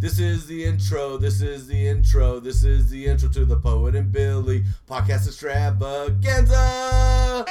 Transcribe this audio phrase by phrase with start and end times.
[0.00, 1.18] This is the intro.
[1.18, 2.40] This is the intro.
[2.40, 7.44] This is the intro to the Poet and Billy podcast extravaganza.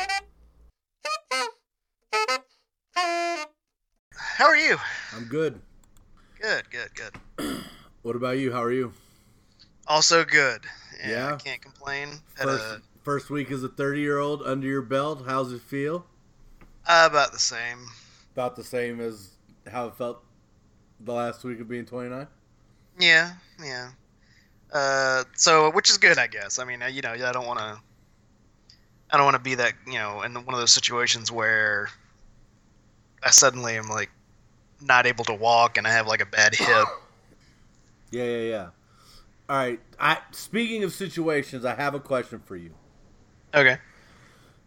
[4.16, 4.78] How are you?
[5.16, 5.62] I'm good.
[6.42, 7.16] Good, good, good.
[8.02, 8.52] What about you?
[8.52, 8.94] How are you?
[9.86, 10.66] Also good.
[11.06, 11.34] Yeah?
[11.34, 12.10] I can't complain.
[12.34, 15.24] First, a, first week as a 30 year old under your belt.
[15.28, 16.08] How's it feel?
[16.88, 17.78] uh, about the same.
[18.34, 19.34] About the same as
[19.72, 20.24] how it felt
[21.00, 22.26] the last week of being 29.
[23.00, 23.32] Yeah,
[23.64, 23.90] yeah.
[24.72, 26.60] Uh, so which is good, I guess.
[26.60, 27.80] I mean, you know, I don't want to.
[29.12, 31.90] I don't want to be that, you know, in one of those situations where
[33.24, 34.12] I suddenly am like
[34.82, 36.88] not able to walk and I have like a bad hip.
[38.12, 38.70] Yeah, yeah, yeah.
[39.48, 39.80] All right.
[40.00, 42.72] I speaking of situations, I have a question for you.
[43.54, 43.78] Okay.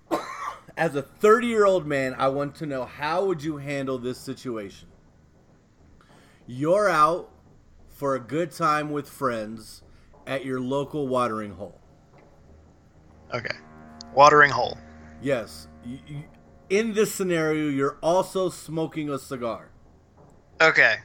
[0.77, 4.17] As a 30 year old man, I want to know how would you handle this
[4.17, 4.87] situation?
[6.47, 7.32] You're out
[8.03, 9.81] for a good time with friends
[10.27, 11.81] at your local watering hole.
[13.33, 13.55] Okay.
[14.13, 14.77] Watering hole.
[15.23, 15.69] Yes.
[15.85, 16.25] You, you,
[16.69, 19.71] in this scenario, you're also smoking a cigar.
[20.61, 20.97] Okay.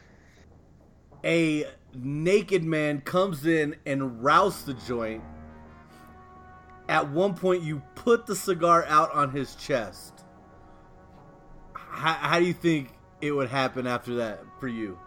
[1.23, 5.23] A naked man comes in and rousts the joint.
[6.89, 10.23] At one point, you put the cigar out on his chest.
[11.73, 12.89] How, how do you think
[13.21, 14.97] it would happen after that for you?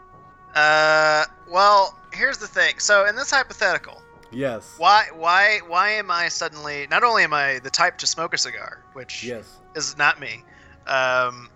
[0.54, 2.74] Uh, well, here's the thing.
[2.78, 4.74] So in this hypothetical, Yes.
[4.78, 8.38] why why why am I suddenly not only am I the type to smoke a
[8.38, 9.58] cigar, which Yes.
[9.74, 10.42] is not me,
[10.86, 11.48] um,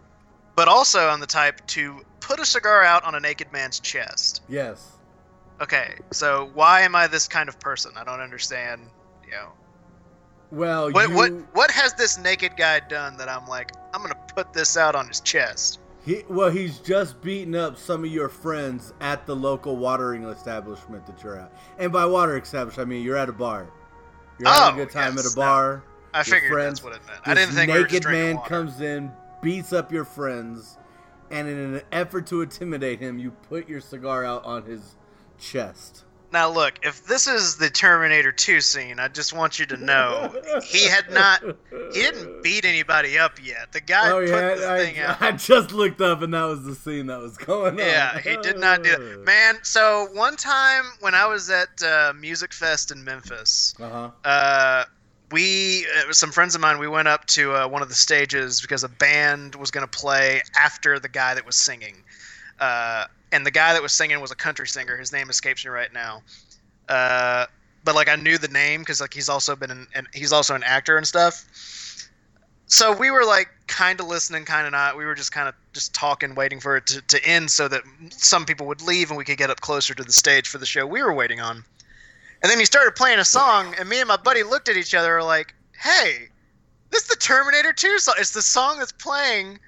[0.56, 4.42] but also I'm the type to put a cigar out on a naked man's chest.
[4.48, 4.90] Yes.
[5.60, 7.92] Okay, so why am I this kind of person?
[7.96, 8.82] I don't understand.
[9.24, 9.52] You know,
[10.50, 14.16] Well, what you, what what has this naked guy done that I'm like I'm gonna
[14.34, 15.78] put this out on his chest?
[16.04, 21.06] He, well, he's just beating up some of your friends at the local watering establishment
[21.06, 21.50] that you're at.
[21.78, 23.70] And by water establishment, I mean you're at a bar.
[24.38, 25.82] You're having Oh, a good time yes, at a bar.
[26.12, 27.20] I Your figured friends- that's what it meant.
[27.24, 28.48] I didn't think we naked just man water.
[28.48, 29.12] comes in,
[29.42, 30.76] beats up your friends,
[31.30, 34.96] and in an effort to intimidate him, you put your cigar out on his
[35.38, 36.04] chest.
[36.34, 40.34] Now look, if this is the Terminator 2 scene, I just want you to know
[40.64, 41.40] he had not
[41.92, 43.70] he didn't beat anybody up yet.
[43.70, 45.22] The guy oh put yeah, the I, thing out.
[45.22, 47.78] I just looked up and that was the scene that was going on.
[47.78, 49.20] Yeah, he did not do it.
[49.24, 54.10] Man, so one time when I was at uh, Music Fest in Memphis, Uh huh.
[54.28, 54.84] uh,
[55.30, 58.60] we uh, some friends of mine we went up to uh, one of the stages
[58.60, 61.94] because a band was going to play after the guy that was singing
[62.58, 64.96] uh, and the guy that was singing was a country singer.
[64.96, 66.22] His name escapes me right now.
[66.88, 67.46] Uh,
[67.82, 70.54] but like i knew the name because like he's also been an, and he's also
[70.54, 71.44] an actor and stuff.
[72.66, 74.96] So we were like kind of listening kind of not.
[74.96, 77.82] We were just kind of just talking waiting for it to, to end so that
[78.10, 80.66] some people would leave and we could get up closer to the stage for the
[80.66, 81.64] show we were waiting on.
[82.42, 84.94] And then he started playing a song, and me and my buddy looked at each
[84.94, 86.28] other like, "Hey,
[86.90, 88.14] this is the Terminator 2 song.
[88.18, 89.58] It's the song that's playing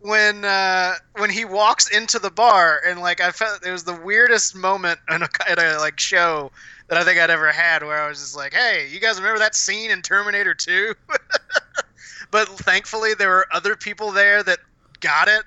[0.00, 3.94] when uh, when he walks into the bar." And like, I felt it was the
[3.94, 6.50] weirdest moment in a, at a like show
[6.88, 9.38] that I think I'd ever had, where I was just like, "Hey, you guys remember
[9.38, 10.94] that scene in Terminator 2?"
[12.30, 14.58] but thankfully, there were other people there that
[15.00, 15.42] got it.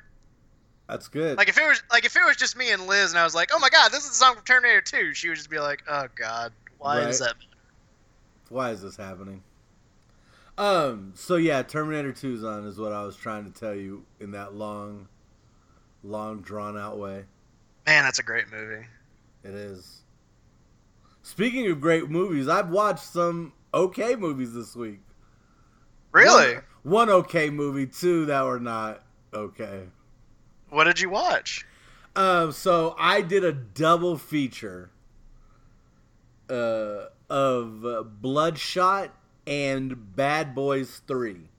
[0.87, 1.37] That's good.
[1.37, 3.35] Like if it was like if it was just me and Liz, and I was
[3.35, 5.59] like, "Oh my God, this is the song from Terminator 2," she would just be
[5.59, 7.27] like, "Oh God, why is Right.
[7.27, 7.35] that?"
[8.49, 9.41] Why is this happening?
[10.57, 11.13] Um.
[11.15, 14.53] So yeah, Terminator 2's on is what I was trying to tell you in that
[14.53, 15.07] long,
[16.03, 17.25] long drawn out way.
[17.85, 18.85] Man, that's a great movie.
[19.43, 20.03] It is.
[21.21, 24.99] Speaking of great movies, I've watched some okay movies this week.
[26.11, 26.55] Really?
[26.55, 29.03] One, one okay movie, two that were not
[29.33, 29.83] okay.
[30.69, 31.65] What did you watch?
[32.15, 34.91] Um, so I did a double feature
[36.49, 39.11] uh, of uh, Bloodshot
[39.45, 41.49] and Bad Boys 3.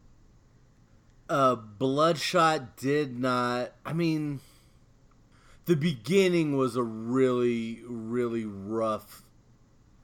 [1.28, 3.72] Uh, Bloodshot did not.
[3.84, 4.41] I mean,
[5.65, 9.23] the beginning was a really, really rough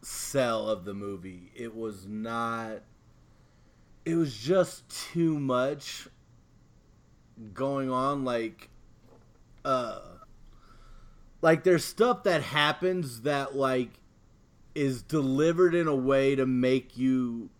[0.02, 1.52] sell of the movie.
[1.54, 2.82] It was not.
[4.04, 6.08] It was just too much
[7.52, 8.24] going on.
[8.24, 8.70] Like,
[9.64, 10.00] uh
[11.42, 13.90] like there's stuff that happens that like
[14.74, 17.50] is delivered in a way to make you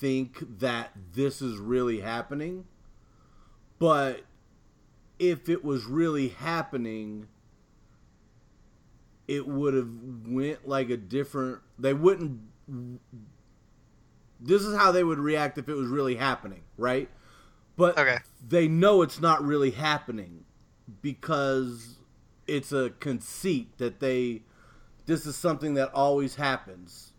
[0.00, 2.66] think that this is really happening
[3.78, 4.22] but
[5.18, 7.28] if it was really happening
[9.28, 9.88] it would have
[10.26, 12.40] went like a different they wouldn't
[14.40, 17.08] this is how they would react if it was really happening right
[17.76, 18.18] but Okay.
[18.46, 20.44] they know it's not really happening
[21.02, 21.98] because
[22.46, 24.42] it's a conceit that they
[25.06, 27.09] this is something that always happens.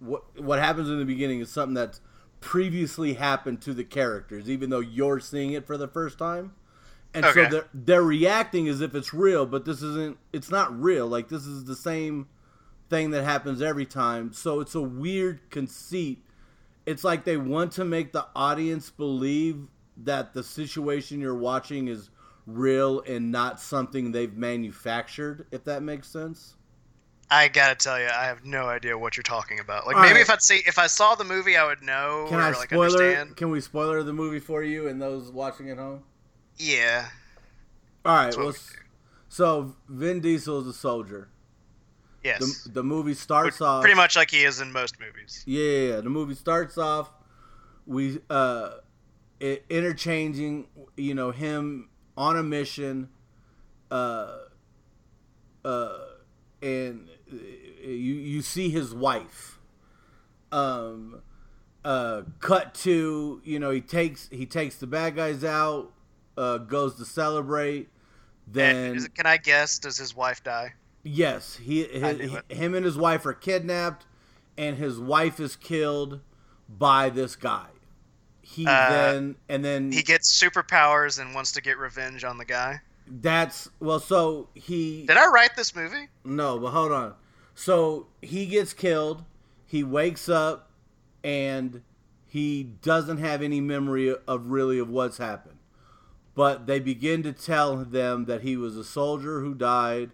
[0.00, 2.00] What what happens in the beginning is something that's
[2.40, 6.54] previously happened to the characters, even though you're seeing it for the first time.
[7.14, 7.30] And Okay.
[7.30, 10.18] so they're they're reacting as if it's real, but this isn't.
[10.32, 11.06] It's not real.
[11.08, 12.28] Like this is the same
[12.90, 14.32] thing that happens every time.
[14.32, 16.24] So it's a weird conceit.
[16.86, 19.68] It's like they want to make the audience believe
[19.98, 22.10] that the situation you're watching is
[22.46, 25.46] real and not something they've manufactured.
[25.52, 26.56] If that makes sense.
[27.30, 29.86] I gotta tell you, I have no idea what you're talking about.
[29.86, 30.22] Like All maybe right.
[30.22, 32.68] if I'd see if I saw the movie, I would know Can or I like
[32.70, 32.84] spoiler?
[33.02, 33.36] understand.
[33.36, 36.04] Can we spoiler the movie for you and those watching at home?
[36.56, 37.06] Yeah.
[38.04, 38.34] All right.
[38.36, 38.52] Well, we
[39.28, 41.28] so Vin Diesel is a soldier.
[42.24, 42.64] Yes.
[42.64, 45.44] The, the movie starts off Pretty much like he is in most movies.
[45.46, 46.00] Yeah, yeah, yeah.
[46.00, 47.10] The movie starts off
[47.86, 48.70] we uh
[49.42, 50.66] i- interchanging,
[50.96, 53.10] you know, him on a mission
[53.90, 54.38] uh
[55.64, 55.98] uh
[56.62, 59.58] and you you see his wife
[60.52, 61.22] um
[61.84, 65.92] uh cut to, you know, he takes he takes the bad guys out,
[66.36, 67.88] uh goes to celebrate
[68.52, 69.78] then is can I guess?
[69.78, 70.74] Does his wife die?
[71.02, 74.06] Yes, he, his, him and his wife are kidnapped,
[74.56, 76.20] and his wife is killed
[76.68, 77.66] by this guy.
[78.42, 82.44] He Uh, then and then He gets superpowers and wants to get revenge on the
[82.44, 82.80] guy.
[83.10, 84.00] That's well.
[84.00, 86.08] So he Did I write this movie?
[86.24, 87.14] no, but hold on.
[87.54, 89.24] So he gets killed.
[89.66, 90.70] He wakes up,
[91.24, 91.82] and
[92.26, 95.58] he doesn't have any memory of really of what's happened.
[96.34, 100.10] But they begin to tell them that he was a soldier who died,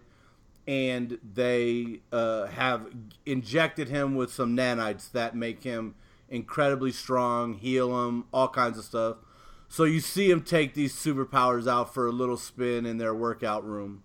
[0.67, 2.87] and they uh, have
[3.25, 5.93] injected him with some nanites that make him
[6.27, 9.17] incredibly strong, heal him, all kinds of stuff.
[9.67, 13.65] So you see him take these superpowers out for a little spin in their workout
[13.65, 14.03] room.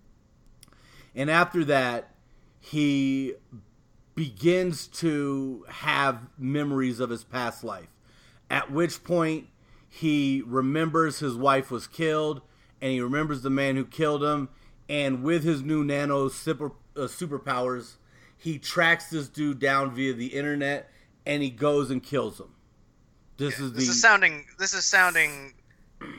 [1.15, 2.15] And after that,
[2.59, 3.33] he
[4.15, 7.87] begins to have memories of his past life.
[8.49, 9.47] At which point,
[9.89, 12.41] he remembers his wife was killed,
[12.81, 14.49] and he remembers the man who killed him.
[14.89, 17.95] And with his new nano super, uh, superpowers,
[18.37, 20.89] he tracks this dude down via the internet,
[21.25, 22.53] and he goes and kills him.
[23.37, 24.45] This is the This is sounding.
[24.59, 25.53] This is sounding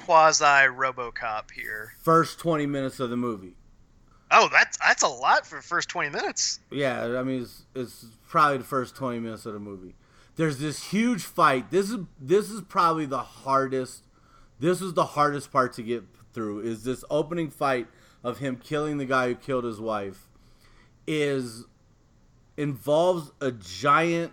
[0.01, 1.93] quasi RoboCop here.
[2.03, 3.55] first 20 minutes of the movie.
[4.35, 6.59] Oh, that's that's a lot for the first twenty minutes.
[6.71, 9.95] Yeah, I mean it's it's probably the first twenty minutes of the movie.
[10.37, 11.71] There's this huge fight.
[11.71, 14.05] This is this is probably the hardest.
[14.59, 16.61] This is the hardest part to get through.
[16.61, 17.89] Is this opening fight
[18.25, 20.29] of him killing the guy who killed his wife?
[21.07, 21.67] Is
[22.57, 24.33] involves a giant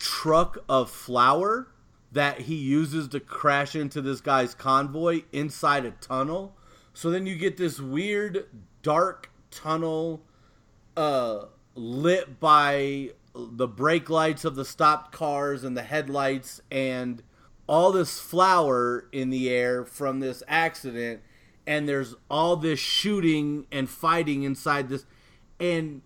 [0.00, 1.68] truck of flour
[2.12, 6.56] that he uses to crash into this guy's convoy inside a tunnel.
[6.92, 8.46] So then you get this weird
[8.82, 10.22] dark tunnel
[10.96, 17.22] uh, lit by the brake lights of the stopped cars and the headlights and
[17.68, 21.22] all this flour in the air from this accident
[21.66, 25.06] and there's all this shooting and fighting inside this
[25.60, 26.02] and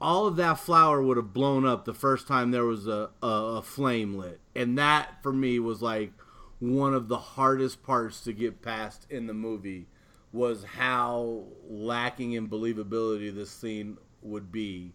[0.00, 3.26] all of that flour would have blown up the first time there was a, a,
[3.26, 6.12] a flame lit and that for me was like
[6.60, 9.86] one of the hardest parts to get past in the movie
[10.32, 14.92] was how lacking in believability this scene would be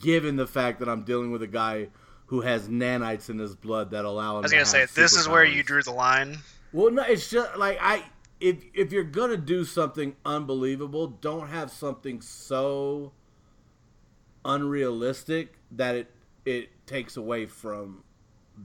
[0.00, 1.88] given the fact that I'm dealing with a guy
[2.26, 5.28] who has nanites in his blood that allow him I was gonna say this is
[5.28, 6.38] where you drew the line.
[6.72, 8.04] Well, no, it's just like I
[8.40, 13.12] if if you're gonna do something unbelievable, don't have something so
[14.44, 16.10] unrealistic that it
[16.44, 18.02] it takes away from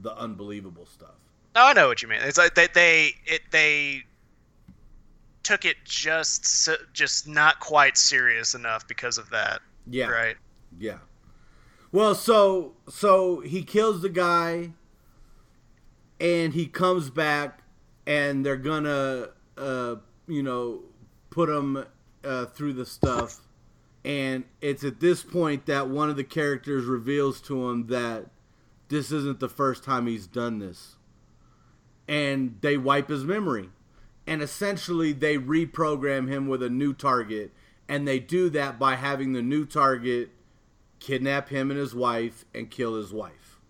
[0.02, 1.14] the unbelievable stuff.
[1.54, 2.20] No, I know what you mean.
[2.22, 4.04] It's like they they it they
[5.42, 9.60] took it just just not quite serious enough because of that.
[9.86, 10.36] Yeah, Right.
[10.78, 10.98] Yeah.
[11.90, 14.72] Well, so so he kills the guy,
[16.20, 17.60] and he comes back,
[18.06, 20.82] and they're gonna, uh, you know,
[21.30, 21.86] put him
[22.22, 23.40] uh, through the stuff,
[24.04, 28.26] and it's at this point that one of the characters reveals to him that
[28.88, 30.96] this isn't the first time he's done this,
[32.08, 33.68] and they wipe his memory,
[34.26, 37.52] and essentially they reprogram him with a new target,
[37.88, 40.30] and they do that by having the new target
[41.00, 43.60] kidnap him and his wife and kill his wife.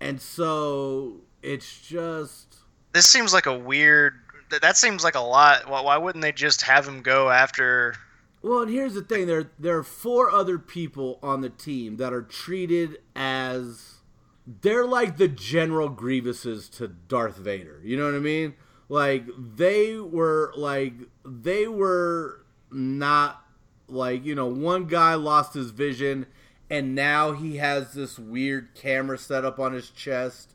[0.00, 2.56] And so it's just
[2.92, 4.14] This seems like a weird.
[4.60, 5.66] That, seems like a lot.
[5.68, 7.94] Why wouldn't they just have him go after?
[8.42, 12.12] Well, and here's the thing: there there are four other people on the team that
[12.12, 14.00] are treated as
[14.46, 17.80] they're like the General Grievuses to Darth Vader.
[17.84, 18.54] You know what I mean?
[18.88, 20.94] Like they were like
[21.24, 23.44] they were not
[23.88, 26.26] like you know one guy lost his vision
[26.70, 30.54] and now he has this weird camera set up on his chest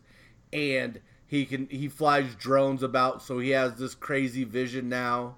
[0.51, 5.35] and he can he flies drones about so he has this crazy vision now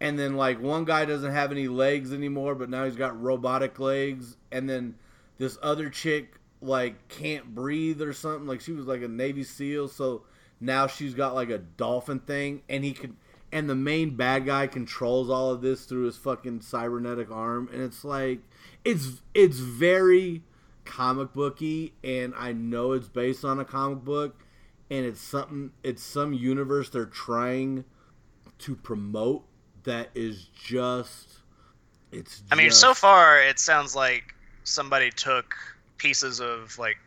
[0.00, 3.78] and then like one guy doesn't have any legs anymore but now he's got robotic
[3.78, 4.36] legs.
[4.52, 4.96] And then
[5.38, 8.46] this other chick like can't breathe or something.
[8.46, 9.88] Like she was like a navy seal.
[9.88, 10.22] So
[10.60, 12.62] now she's got like a dolphin thing.
[12.68, 13.16] And he can
[13.52, 17.68] and the main bad guy controls all of this through his fucking cybernetic arm.
[17.72, 18.40] And it's like
[18.84, 20.42] it's it's very
[20.84, 21.94] comic booky.
[22.04, 24.42] And I know it's based on a comic book.
[24.90, 27.84] And it's something it's some universe they're trying
[28.58, 29.44] to promote
[29.86, 31.38] that is just
[32.12, 35.54] it's I mean, just- so far it sounds like somebody took
[35.98, 36.98] pieces of like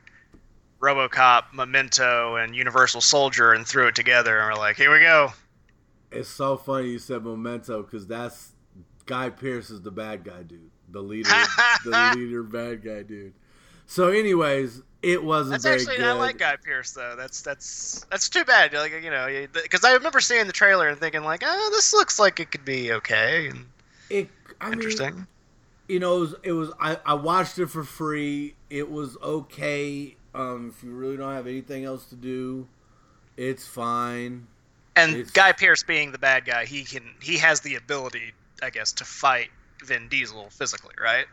[0.82, 5.32] RoboCop, Memento, and Universal Soldier and threw it together, and we're like, here we go.
[6.12, 8.54] it's so funny you said memento because that's
[9.06, 11.30] Guy Pearce is the bad guy dude the leader
[11.86, 13.34] the leader bad guy dude
[13.86, 17.16] so anyways it wasn't That's actually good I like Guy Pearce though.
[17.18, 18.74] That's that's that's too bad.
[18.74, 22.20] Like you know, because I remember seeing the trailer and thinking like, oh, this looks
[22.20, 23.66] like it could be okay and
[24.10, 24.28] it
[24.60, 25.28] i mean interesting.
[25.88, 28.56] you know, it was, it was I, I watched it for free.
[28.70, 30.16] It was okay.
[30.36, 32.68] Um, if you really don't have anything else to do,
[33.38, 34.48] it's fine.
[34.96, 38.70] and it's- Guy Pearce being the bad guy, he can he has the ability, I
[38.70, 39.50] guess, to fight
[39.84, 41.26] Vin Diesel physically, right?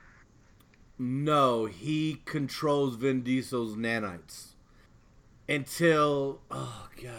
[0.99, 4.55] No, he controls Vin Diesel's nanites
[5.49, 7.13] until oh god.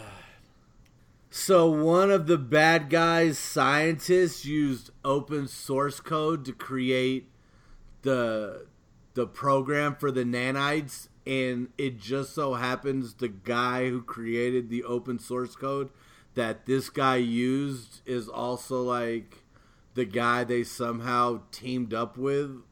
[1.30, 7.30] So one of the bad guys' scientists used open source code to create
[8.02, 8.66] the
[9.14, 14.84] the program for the nanites and it just so happens the guy who created the
[14.84, 15.90] open source code
[16.34, 19.42] that this guy used is also like
[19.94, 22.62] the guy they somehow teamed up with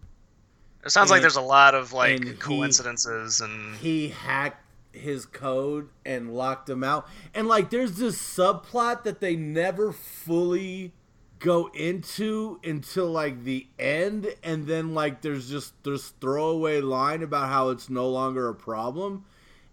[0.87, 4.63] It sounds like there's a lot of like and he- coincidences and he hacked
[4.93, 7.09] his code and locked him out.
[7.35, 10.93] And like there's this subplot that they never fully
[11.41, 14.33] go into until like the end.
[14.45, 19.25] And then like there's just this throwaway line about how it's no longer a problem.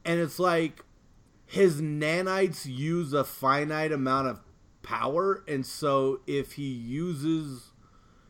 [0.04, 0.84] And it's like
[1.46, 4.42] his nanites use a finite amount of
[4.82, 5.44] power.
[5.48, 7.72] And so if he uses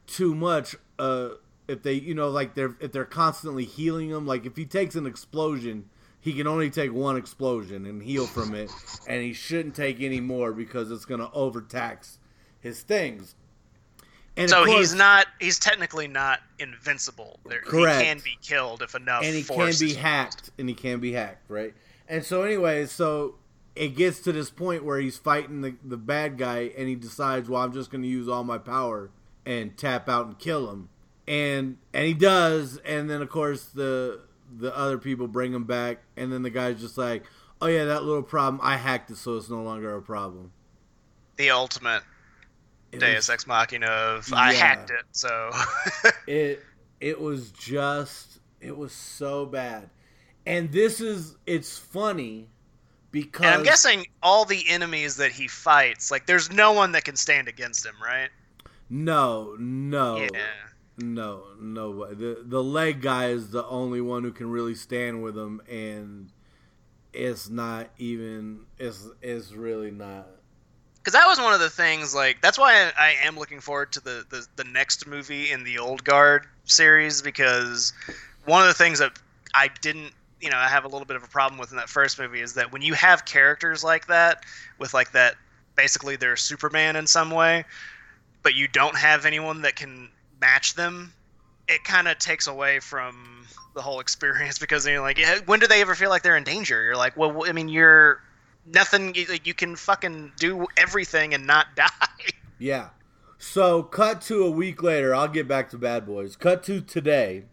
[0.05, 1.29] too much uh
[1.67, 4.95] if they you know like they're if they're constantly healing him like if he takes
[4.95, 5.89] an explosion
[6.19, 8.71] he can only take one explosion and heal from it
[9.07, 12.19] and he shouldn't take any more because it's going to overtax
[12.59, 13.35] his things
[14.35, 17.39] and so course- he's not he's technically not invincible.
[17.45, 17.99] There, Correct.
[17.99, 21.13] He can be killed if enough and he can be hacked and he can be
[21.13, 21.73] hacked right
[22.07, 23.35] and so anyway so
[23.75, 27.49] it gets to this point where he's fighting the, the bad guy and he decides
[27.49, 29.09] well i'm just going to use all my power
[29.45, 30.89] and tap out and kill him
[31.27, 34.19] and and he does and then of course the
[34.57, 37.23] the other people bring him back and then the guy's just like
[37.61, 40.51] oh yeah that little problem i hacked it so it's no longer a problem
[41.37, 42.03] the ultimate
[42.91, 45.05] It Deus was- Ex Machina of I hacked it.
[45.13, 45.49] So
[46.27, 46.61] it
[46.99, 49.89] it was just it was so bad
[50.45, 52.49] and this is it's funny
[53.11, 57.03] because and I'm guessing all the enemies that he fights, like there's no one that
[57.05, 58.29] can stand against him, right?
[58.89, 60.29] no no Yeah.
[60.97, 65.35] No no the the leg guy is the only one who can really stand with
[65.35, 66.31] him and
[67.13, 70.27] it's not even it's it's really not.
[70.97, 73.91] Because that was one of the things like that's why I, I am looking forward
[73.93, 77.93] to the, the the next movie in the old guard series because
[78.45, 79.11] one of the things that
[79.53, 81.89] i didn't you know i have a little bit of a problem with in that
[81.89, 84.45] first movie is that when you have characters like that
[84.79, 85.35] with like that
[85.75, 87.65] basically they're superman in some way
[88.43, 90.07] but you don't have anyone that can
[90.43, 91.13] match them
[91.67, 93.45] it kind of takes away from
[93.75, 96.83] the whole experience because you're like when do they ever feel like they're in danger
[96.83, 98.21] you're like well i mean you're
[98.65, 101.89] nothing you, you can fucking do everything and not die
[102.59, 102.89] Yeah.
[103.37, 106.37] So, cut to a week later, I'll get back to Bad Boys.
[106.37, 107.43] Cut to today.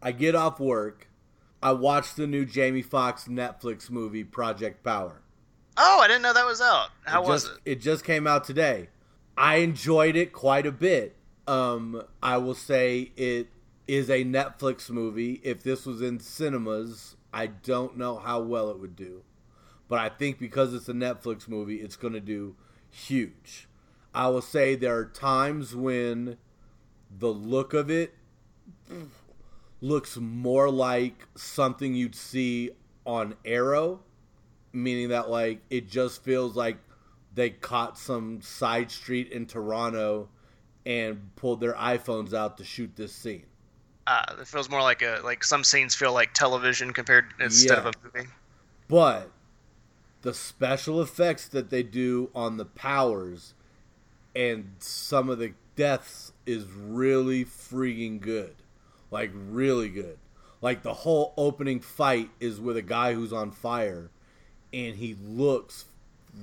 [0.00, 1.08] I get off work.
[1.60, 5.22] I watch the new Jamie Foxx Netflix movie, Project Power.
[5.76, 8.26] oh i didn't know that was out how it was just, it It just came
[8.28, 8.90] out today.
[9.36, 11.16] I enjoyed it quite a bit.
[11.50, 13.48] Um, I will say it
[13.88, 15.40] is a Netflix movie.
[15.42, 19.24] If this was in cinemas, I don't know how well it would do.
[19.88, 22.54] But I think because it's a Netflix movie, it's going to do
[22.88, 23.66] huge.
[24.14, 26.36] I will say there are times when
[27.10, 28.14] the look of it
[29.80, 32.70] looks more like something you'd see
[33.04, 34.04] on Arrow,
[34.72, 36.78] meaning that like it just feels like
[37.34, 40.28] they caught some side street in Toronto
[40.86, 43.44] and pulled their iPhones out to shoot this scene.
[44.06, 47.80] Uh, it feels more like a like some scenes feel like television compared instead Yeah.
[47.80, 48.28] of a movie.
[48.88, 49.30] But
[50.22, 53.54] the special effects that they do on the powers
[54.34, 58.56] and some of the deaths is really freaking good.
[59.10, 60.18] Like really good.
[60.60, 64.10] Like the whole opening fight is with a guy who's on fire
[64.72, 65.84] and he looks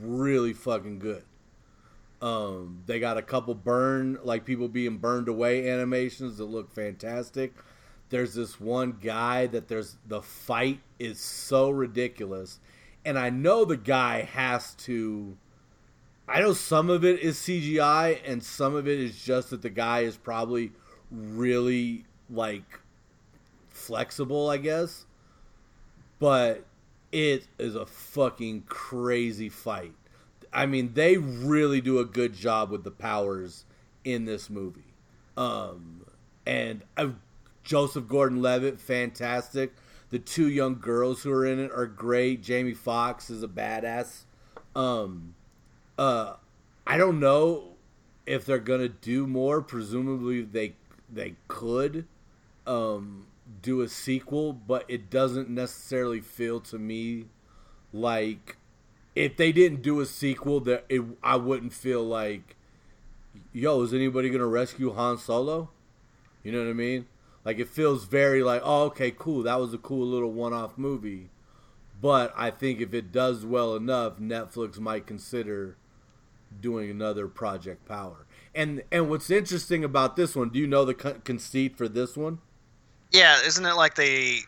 [0.02, 1.24] really fucking good.
[2.22, 7.54] Um, they got a couple burn, like people being burned away animations that look fantastic.
[8.10, 12.60] There's this one guy that there's the fight is so ridiculous,
[13.06, 15.38] and I know the guy has to.
[16.28, 19.70] I know some of it is CGI, and some of it is just that the
[19.70, 20.72] guy is probably
[21.12, 22.80] really like
[23.70, 25.06] flexible, I guess.
[26.20, 26.66] But
[27.12, 29.94] it is a fucking crazy fight.
[30.58, 33.64] I mean, they really do a good job with the powers
[34.04, 34.96] in this movie.
[35.38, 36.04] Um,
[36.48, 37.10] and uh,
[37.64, 39.76] Joseph Gordon-Levitt, fantastic.
[40.10, 42.42] The two young girls who are in it are great.
[42.42, 44.24] Jamie Foxx is a badass.
[44.76, 45.36] Um,
[45.96, 46.38] uh,
[46.88, 47.76] I don't know
[48.26, 49.62] if they're gonna do more.
[49.62, 50.74] Presumably, they
[51.08, 52.08] they could
[52.66, 53.28] um,
[53.62, 57.26] do a sequel, but it doesn't necessarily feel to me
[57.94, 58.58] like
[59.18, 62.56] if they didn't do a sequel, that it, I wouldn't feel like,
[63.52, 65.70] yo, is anybody gonna rescue Han Solo?
[66.44, 67.08] You know what I mean?
[67.44, 69.44] Like it feels very like, oh, okay, cool.
[69.44, 71.30] That was a cool little one-off movie.
[72.02, 75.78] But I think if it does well enough, Netflix might consider
[76.62, 78.26] doing another Project Power.
[78.54, 80.50] And and what's interesting about this one?
[80.50, 82.40] Do you know the conceit for this one?
[83.12, 84.40] Yeah, isn't it like they?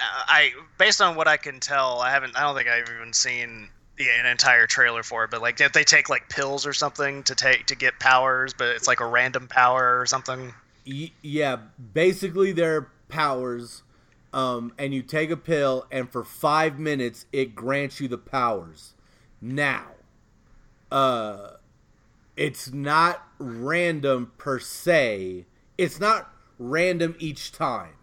[0.00, 2.36] I based on what I can tell, I haven't.
[2.36, 5.30] I don't think I've even seen the, an entire trailer for it.
[5.30, 8.86] But like, they take like pills or something to take to get powers, but it's
[8.86, 10.52] like a random power or something.
[10.84, 11.56] Yeah,
[11.94, 13.82] basically their powers,
[14.32, 18.94] um, and you take a pill, and for five minutes it grants you the powers.
[19.40, 19.86] Now,
[20.90, 21.52] uh,
[22.36, 25.46] it's not random per se.
[25.78, 27.94] It's not random each time.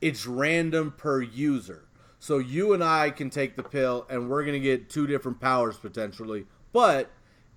[0.00, 1.88] It's random per user.
[2.20, 5.76] So you and I can take the pill, and we're gonna get two different powers
[5.76, 6.46] potentially.
[6.72, 7.10] But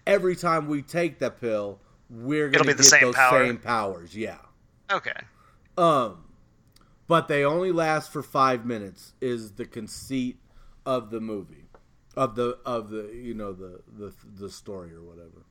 [0.06, 3.46] every time we take that pill, we're gonna be the get same those power.
[3.46, 4.16] same powers.
[4.16, 4.38] Yeah.
[4.92, 5.14] Okay.
[5.78, 6.26] Um,
[7.08, 9.14] but they only last for five minutes.
[9.22, 10.38] Is the conceit
[10.86, 11.66] of the movie,
[12.16, 15.46] of the of the you know the the the story or whatever.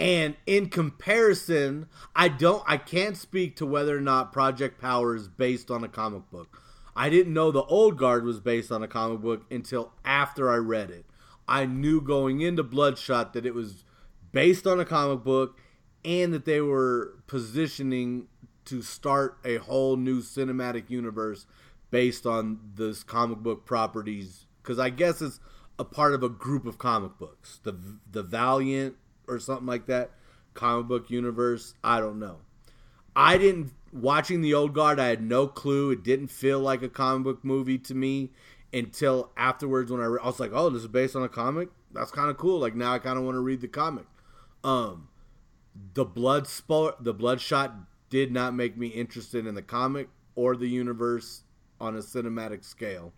[0.00, 1.86] And in comparison,
[2.16, 5.88] I don't I can't speak to whether or not Project Power is based on a
[5.88, 6.58] comic book.
[6.96, 10.56] I didn't know the Old Guard was based on a comic book until after I
[10.56, 11.04] read it.
[11.46, 13.84] I knew going into Bloodshot that it was
[14.32, 15.60] based on a comic book
[16.02, 18.28] and that they were positioning
[18.64, 21.44] to start a whole new cinematic universe
[21.90, 25.40] based on this comic book properties because I guess it's
[25.78, 27.74] a part of a group of comic books, the
[28.10, 28.96] the Valiant
[29.30, 30.10] or something like that
[30.54, 31.74] comic book universe.
[31.82, 32.38] I don't know.
[33.14, 35.00] I didn't watching the old guard.
[35.00, 35.90] I had no clue.
[35.90, 38.30] It didn't feel like a comic book movie to me
[38.72, 41.70] until afterwards when I, re- I was like, "Oh, this is based on a comic.
[41.92, 42.60] That's kind of cool.
[42.60, 44.06] Like now, I kind of want to read the comic."
[44.62, 45.08] Um,
[45.94, 47.74] the blood sport, the bloodshot
[48.10, 51.44] did not make me interested in the comic or the universe
[51.80, 53.12] on a cinematic scale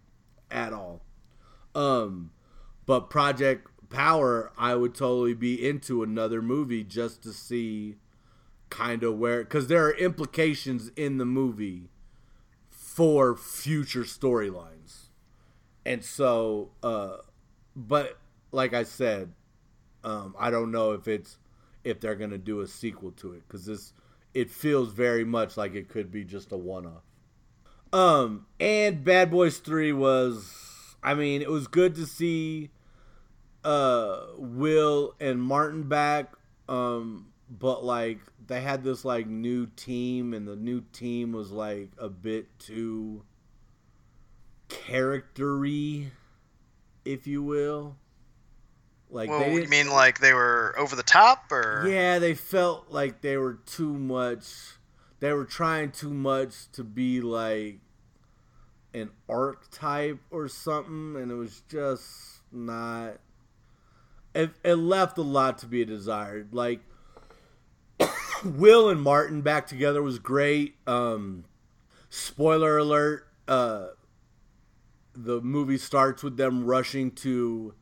[0.50, 1.02] at all.
[1.74, 2.30] Um,
[2.86, 7.96] but Project Power, I would totally be into another movie just to see
[8.70, 11.90] kind of where because there are implications in the movie
[12.70, 15.08] for future storylines,
[15.84, 17.18] and so, uh,
[17.76, 18.18] but
[18.50, 19.32] like I said,
[20.04, 21.38] um, I don't know if it's
[21.84, 23.92] if they're gonna do a sequel to it because this
[24.32, 27.02] it feels very much like it could be just a one off.
[27.92, 32.70] Um, and Bad Boys Three was, I mean, it was good to see
[33.64, 36.32] uh Will and Martin back.
[36.68, 41.90] Um, but like they had this like new team, and the new team was like
[41.98, 43.24] a bit too
[44.68, 46.10] charactery,
[47.04, 47.96] if you will.
[49.10, 52.90] Like well, they you mean like they were over the top, or yeah, they felt
[52.90, 54.46] like they were too much.
[55.20, 57.80] They were trying too much to be like
[58.94, 63.18] an archetype or something, and it was just not.
[64.34, 66.52] It, it left a lot to be desired.
[66.52, 66.80] Like
[68.44, 70.76] Will and Martin back together was great.
[70.86, 71.44] Um,
[72.08, 73.88] spoiler alert: uh,
[75.14, 77.74] the movie starts with them rushing to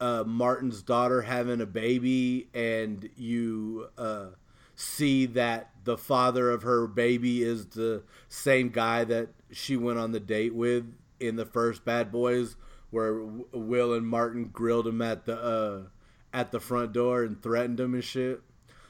[0.00, 4.26] uh, Martin's daughter having a baby, and you uh,
[4.74, 10.12] see that the father of her baby is the same guy that she went on
[10.12, 10.84] the date with
[11.18, 12.56] in the first Bad Boys,
[12.90, 13.14] where
[13.52, 15.82] Will and Martin grilled him at the uh,
[16.32, 18.40] at the front door and threatened him and shit.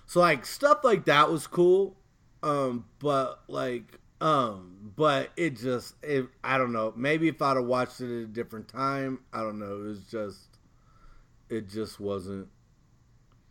[0.07, 1.97] So like stuff like that was cool,
[2.43, 6.93] um, but like um, but it just it I don't know.
[6.97, 9.77] Maybe if I'd have watched it at a different time, I don't know.
[9.77, 10.59] It was just
[11.49, 12.49] it just wasn't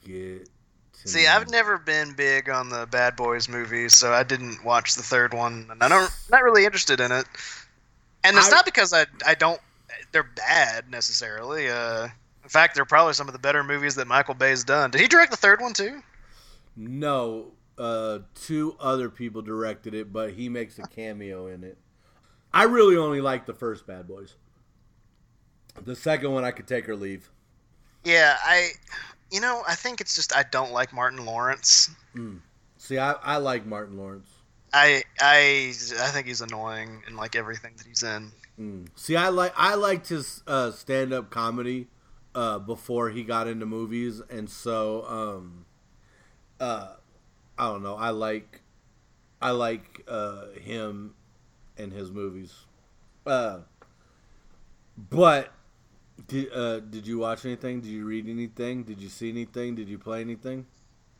[0.04, 0.50] get.
[0.94, 1.28] See, me.
[1.28, 5.34] I've never been big on the Bad Boys movies, so I didn't watch the third
[5.34, 7.26] one, and I don't not really interested in it.
[8.24, 9.60] And it's I, not because I I don't
[10.12, 11.70] they're bad necessarily.
[11.70, 12.08] Uh,
[12.44, 14.92] in fact, they're probably some of the better movies that Michael Bay's done.
[14.92, 16.02] Did he direct the third one too?
[16.76, 21.78] No, uh, two other people directed it, but he makes a cameo in it.
[22.54, 24.36] I really only like the first Bad Boys.
[25.84, 27.30] The second one I could take or leave.
[28.04, 28.70] Yeah, I,
[29.32, 31.90] you know, I think it's just I don't like Martin Lawrence.
[32.16, 32.40] Mm.
[32.78, 34.30] See, I, I like Martin Lawrence.
[34.72, 38.32] I I I think he's annoying in like everything that he's in.
[38.60, 38.88] Mm.
[38.96, 41.88] See, I like I liked his uh, stand up comedy
[42.34, 45.65] uh, before he got into movies, and so um,
[46.60, 46.94] uh,
[47.58, 47.96] I don't know.
[47.96, 48.62] I like
[49.41, 51.15] I like uh, him
[51.78, 52.54] and his movies.
[53.26, 53.60] Uh,
[54.98, 55.52] but
[56.28, 57.82] did uh, did you watch anything?
[57.82, 58.84] Did you read anything?
[58.84, 59.76] Did you see anything?
[59.76, 60.65] Did you play anything?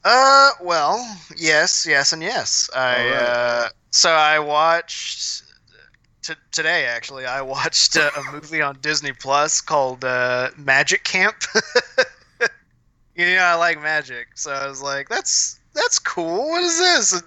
[0.04, 1.04] Uh, well,
[1.36, 2.69] yes, yes, and yes.
[2.76, 3.13] I right.
[3.13, 5.44] uh, so I watched
[6.26, 6.86] t- today.
[6.86, 11.36] Actually, I watched uh, a movie on Disney Plus called uh, Magic Camp.
[13.16, 16.50] you know, I like magic, so I was like, "That's that's cool.
[16.50, 17.24] What is this?" And,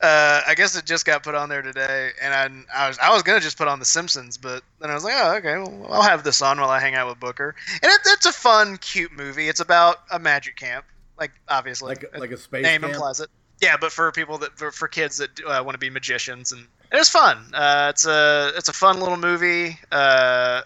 [0.00, 3.12] uh, I guess it just got put on there today, and I, I was I
[3.12, 5.92] was gonna just put on The Simpsons, but then I was like, oh, okay, well,
[5.92, 7.56] I'll have this on while I hang out with Booker.
[7.82, 9.48] And it, it's a fun, cute movie.
[9.48, 10.84] It's about a magic camp,
[11.18, 12.92] like obviously, like like a space name camp?
[12.92, 13.28] implies it.
[13.60, 16.68] Yeah, but for people that for, for kids that uh, want to be magicians, and
[16.92, 17.38] it was fun.
[17.54, 19.78] Uh, it's a it's a fun little movie.
[19.92, 20.62] Uh,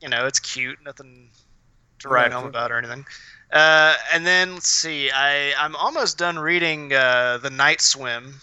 [0.00, 0.78] you know, it's cute.
[0.84, 1.30] Nothing
[2.00, 3.04] to write home about or anything.
[3.52, 8.34] Uh, and then let's see, I I'm almost done reading uh, the Night Swim,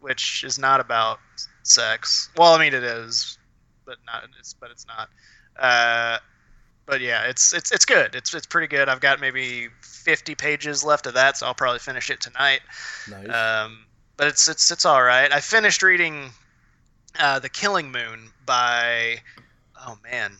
[0.00, 1.18] which is not about
[1.64, 2.30] sex.
[2.36, 3.38] Well, I mean it is,
[3.84, 4.24] but not.
[4.38, 5.08] It's but it's not.
[5.58, 6.18] Uh,
[6.86, 8.14] but yeah, it's it's it's good.
[8.14, 8.88] It's it's pretty good.
[8.88, 12.60] I've got maybe 50 pages left of that, so I'll probably finish it tonight.
[13.10, 13.28] Nice.
[13.28, 13.84] Um,
[14.18, 15.32] but it's it's it's all right.
[15.32, 16.30] I finished reading
[17.18, 19.22] uh, The Killing Moon by
[19.80, 20.36] oh man,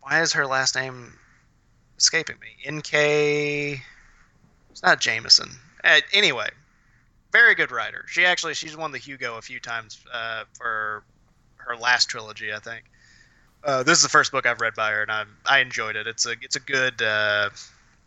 [0.00, 1.14] why is her last name
[2.02, 2.48] escaping me.
[2.64, 3.80] N.K.
[4.70, 5.50] It's not Jameson.
[5.84, 6.48] Uh, anyway,
[7.30, 8.04] very good writer.
[8.08, 11.04] She actually she's won the Hugo a few times uh, for
[11.56, 12.84] her last trilogy, I think.
[13.64, 16.06] Uh, this is the first book I've read by her, and I I enjoyed it.
[16.06, 17.00] It's a it's a good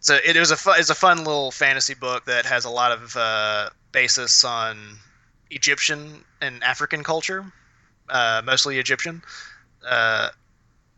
[0.10, 2.92] it's it was a fun, it's a fun little fantasy book that has a lot
[2.92, 4.78] of uh, basis on
[5.50, 7.46] Egyptian and African culture,
[8.10, 9.22] uh, mostly Egyptian,
[9.88, 10.30] uh,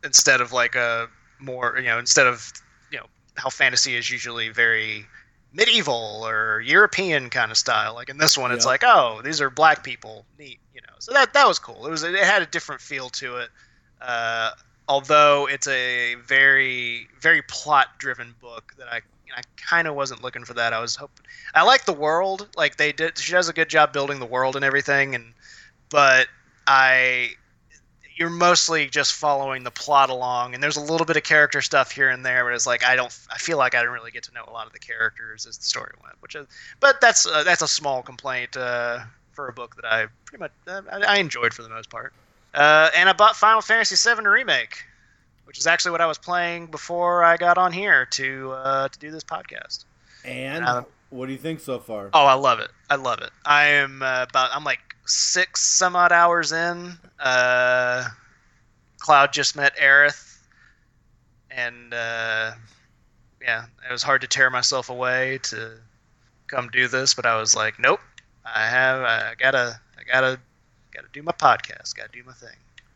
[0.04, 1.08] instead of like a
[1.40, 2.52] more you know instead of
[2.92, 5.06] you know how fantasy is usually very
[5.54, 7.94] medieval or European kind of style.
[7.96, 10.94] Like in this one, it's like, oh, these are black people, neat, you know.
[11.00, 11.86] So that that was cool.
[11.86, 13.50] It was it had a different feel to it.
[14.02, 14.52] Uh,
[14.88, 19.02] although it's a very very plot driven book that I
[19.36, 20.74] I kind of wasn't looking for that.
[20.74, 22.48] I was hoping I like the world.
[22.56, 25.16] Like they did, she does a good job building the world and everything.
[25.16, 25.34] And
[25.90, 26.28] but
[26.66, 27.32] I
[28.18, 31.92] you're mostly just following the plot along, and there's a little bit of character stuff
[31.92, 34.24] here and there, but it's like I don't, I feel like I didn't really get
[34.24, 36.48] to know a lot of the characters as the story went, which is,
[36.80, 39.02] but that's uh, that's a small complaint uh,
[39.34, 42.12] for a book that I pretty much uh, I enjoyed for the most part.
[42.58, 44.84] Uh, and I bought Final Fantasy VII Remake,
[45.46, 49.00] which is actually what I was playing before I got on here to uh, to
[49.00, 49.86] do this podcast.
[50.26, 52.10] And um, what do you think so far?
[52.14, 52.70] Oh, I love it.
[52.90, 53.30] I love it.
[53.46, 54.50] I am uh, about.
[54.54, 56.94] I'm like six some odd hours in.
[57.20, 58.06] Uh,
[59.00, 60.40] Cloud just met Aerith,
[61.52, 62.54] and uh,
[63.42, 65.78] yeah, it was hard to tear myself away to
[66.48, 68.00] come do this, but I was like, nope,
[68.44, 70.40] I have, I gotta, I gotta,
[70.98, 72.56] gotta do my podcast, gotta do my thing.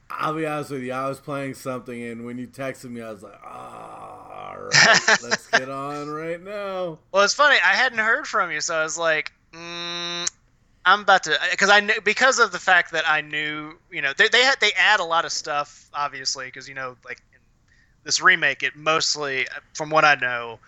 [0.10, 0.92] I'll be honest with you.
[0.92, 5.24] I was playing something, and when you texted me, I was like, oh, all right,
[5.24, 7.58] let's get on right now." Well, it's funny.
[7.64, 10.30] I hadn't heard from you, so I was like, mm,
[10.86, 14.12] "I'm about to," because I knew because of the fact that I knew, you know,
[14.18, 17.40] they they had they add a lot of stuff, obviously, because you know, like in
[18.04, 20.60] this remake, it mostly, from what I know,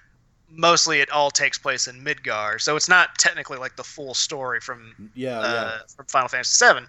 [0.54, 4.60] mostly it all takes place in Midgar, so it's not technically like the full story
[4.60, 5.80] from yeah, uh, yeah.
[5.96, 6.88] from Final Fantasy VII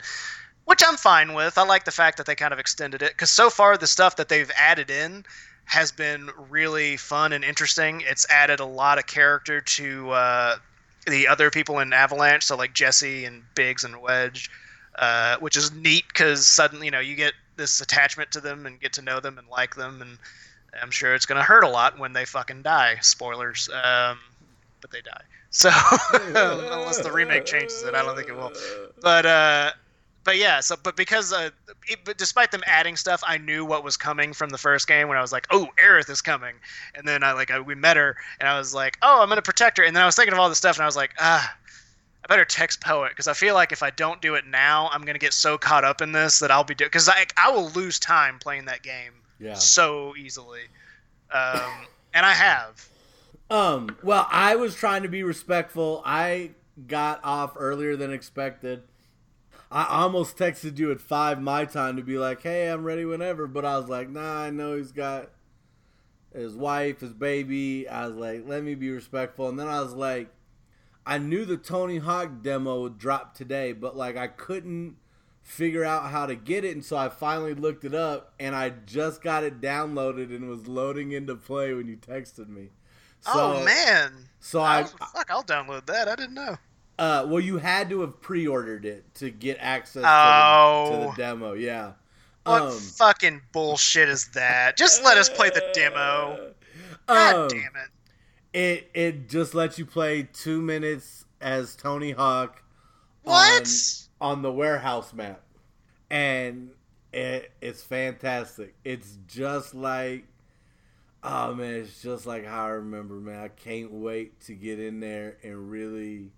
[0.65, 1.59] which I'm fine with.
[1.59, 4.17] I like the fact that they kind of extended it because so far the stuff
[4.17, 5.25] that they've added in
[5.67, 8.03] has been really fun and interesting.
[8.07, 10.57] It's added a lot of character to uh,
[11.07, 14.51] the other people in Avalanche, so like Jesse and Biggs and Wedge,
[14.99, 18.81] uh, which is neat because suddenly you know you get this attachment to them and
[18.81, 20.19] get to know them and like them, and
[20.81, 22.97] I'm sure it's going to hurt a lot when they fucking die.
[23.01, 24.19] Spoilers, um,
[24.81, 25.23] but they die.
[25.51, 25.71] So
[26.13, 28.53] unless the remake changes it, I don't think it will.
[29.01, 29.71] But uh,
[30.25, 31.51] but yeah, so but because uh,
[31.87, 35.07] it, but despite them adding stuff, I knew what was coming from the first game
[35.07, 36.57] when I was like, oh, Aerith is coming,
[36.97, 39.43] and then I like I, we met her and I was like, oh, I'm gonna
[39.43, 41.15] protect her, and then I was thinking of all this stuff and I was like,
[41.21, 41.57] ah.
[42.25, 45.03] I better text Poet because I feel like if I don't do it now, I'm
[45.03, 47.69] gonna get so caught up in this that I'll be doing because I I will
[47.69, 49.55] lose time playing that game Yeah.
[49.55, 50.63] so easily,
[51.33, 52.89] um, and I have.
[53.51, 56.03] Um, well, I was trying to be respectful.
[56.05, 56.53] I
[56.87, 58.83] got off earlier than expected.
[59.71, 63.47] I almost texted you at five my time to be like, "Hey, I'm ready whenever,"
[63.47, 65.31] but I was like, "Nah, I know he's got
[66.33, 69.95] his wife, his baby." I was like, "Let me be respectful," and then I was
[69.95, 70.29] like,
[71.07, 74.97] I knew the Tony Hawk demo would drop today, but like I couldn't
[75.45, 78.71] figure out how to get it, and so I finally looked it up, and I
[78.87, 82.71] just got it downloaded and was loading into play when you texted me.
[83.21, 84.13] So, oh man!
[84.41, 86.09] So I, I, fuck, I'll download that.
[86.09, 86.57] I didn't know.
[86.99, 90.89] uh, well, you had to have pre-ordered it to get access to, Oh.
[90.91, 91.53] the, to the demo.
[91.55, 91.93] Yeah.
[92.45, 94.77] What Um, fucking bullshit is that?
[94.77, 96.53] Just let us play the demo.
[97.07, 97.91] God um, damn it!
[98.59, 102.63] It it just lets you play two minutes as Tony Hawk.
[103.23, 103.67] What?
[104.25, 105.43] On, the warehouse map,
[106.11, 106.71] and
[107.13, 108.75] it, it's fantastic.
[108.83, 110.25] It's just like,
[111.23, 113.41] oh man, it's just like how I remember, man.
[113.41, 116.31] I can't wait to get in there and really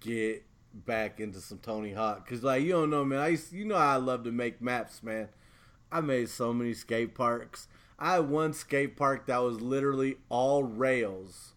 [0.00, 2.28] get back into some Tony Hawk.
[2.28, 3.20] Cause like you don't know, man.
[3.20, 5.28] I used, you know I love to make maps, man.
[5.92, 7.68] I made so many skate parks.
[7.98, 11.52] I had one skate park that was literally all rails,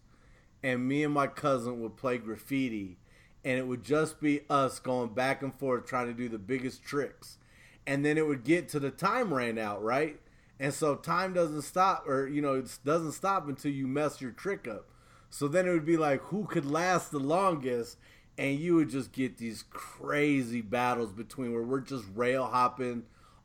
[0.62, 2.98] and me and my cousin would play graffiti,
[3.46, 6.82] and it would just be us going back and forth trying to do the biggest
[6.82, 7.38] tricks,
[7.86, 10.18] and then it would get to the time ran out, right?
[10.58, 14.32] And so time doesn't stop, or you know, it doesn't stop until you mess your
[14.32, 14.88] trick up.
[15.30, 17.98] So then it would be like, who could last the longest?
[18.36, 23.04] And you would just get these crazy battles between where we're just rail hopping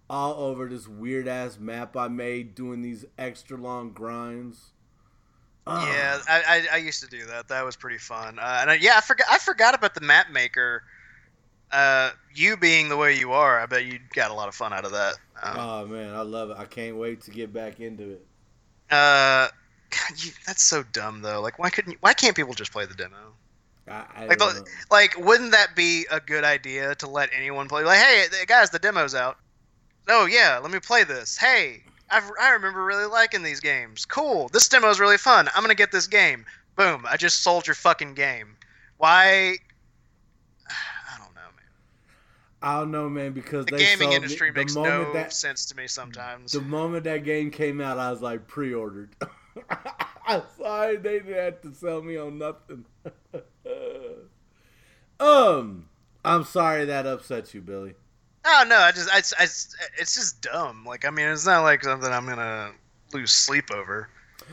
[0.09, 4.71] all over this weird ass map I made, doing these extra long grinds.
[5.67, 5.87] Ah.
[5.87, 7.47] Yeah, I, I, I used to do that.
[7.49, 8.39] That was pretty fun.
[8.39, 10.83] Uh, and I, yeah, I forgot I forgot about the map maker.
[11.71, 14.73] Uh, you being the way you are, I bet you got a lot of fun
[14.73, 15.13] out of that.
[15.41, 16.57] Um, Oh man, I love it.
[16.57, 18.25] I can't wait to get back into it.
[18.89, 19.47] uh,
[19.89, 21.41] God, you, that's so dumb though.
[21.41, 23.15] Like, why couldn't you, why can't people just play the demo?
[23.87, 24.65] I, I Like, don't the- know.
[24.89, 27.83] like, wouldn't that be a good idea to let anyone play?
[27.83, 29.37] Like, hey, guys, the demo's out.
[30.09, 31.37] Oh yeah, let me play this.
[31.37, 34.05] Hey, I've, I remember really liking these games.
[34.05, 35.47] Cool, this demo is really fun.
[35.55, 36.45] I'm gonna get this game.
[36.75, 38.55] Boom, I just sold your fucking game.
[38.97, 39.55] Why?
[40.69, 41.65] I don't know, man.
[42.61, 45.65] I don't know, man, because The they gaming sold industry the makes no that sense
[45.67, 46.51] to me sometimes.
[46.51, 49.15] the moment that game came out, I was like pre-ordered.
[50.27, 52.85] I'm sorry they didn't have to sell me on nothing.
[55.19, 55.89] um,
[56.23, 57.95] I'm sorry that upset you, Billy.
[58.43, 60.83] Oh no, I just, I, I, it's just dumb.
[60.85, 62.71] Like, I mean, it's not like something I'm gonna
[63.13, 64.09] lose sleep over.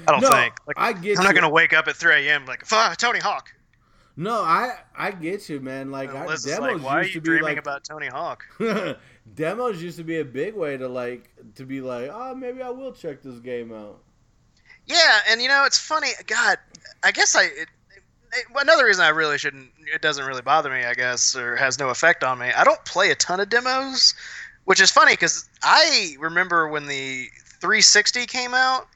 [0.06, 0.54] I don't No, think.
[0.66, 2.46] Like, I get I'm not gonna wake up at 3 a.m.
[2.46, 3.52] like, fuck, Tony Hawk.
[4.16, 5.92] No, I I get you, man.
[5.92, 8.44] Like I, demos like, why are used you to be dreaming like about Tony Hawk?
[9.34, 12.68] demos used to be a big way to like to be like, oh, maybe I
[12.68, 14.00] will check this game out.
[14.86, 16.08] Yeah, and you know, it's funny.
[16.26, 16.58] God,
[17.04, 17.44] I guess I.
[17.44, 17.68] It,
[18.56, 19.70] another reason I really shouldn't.
[19.92, 22.50] It doesn't really bother me, I guess, or has no effect on me.
[22.50, 24.14] I don't play a ton of demos,
[24.64, 27.28] which is funny because I remember when the
[27.60, 28.88] 360 came out,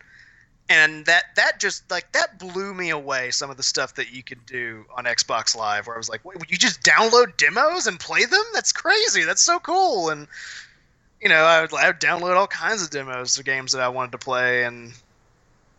[0.68, 3.30] and that that just like that blew me away.
[3.30, 6.24] Some of the stuff that you could do on Xbox Live, where I was like,
[6.24, 8.44] "Wait, you just download demos and play them?
[8.54, 9.24] That's crazy.
[9.24, 10.28] That's so cool." And
[11.20, 13.88] you know, I would, I would download all kinds of demos of games that I
[13.88, 14.92] wanted to play, and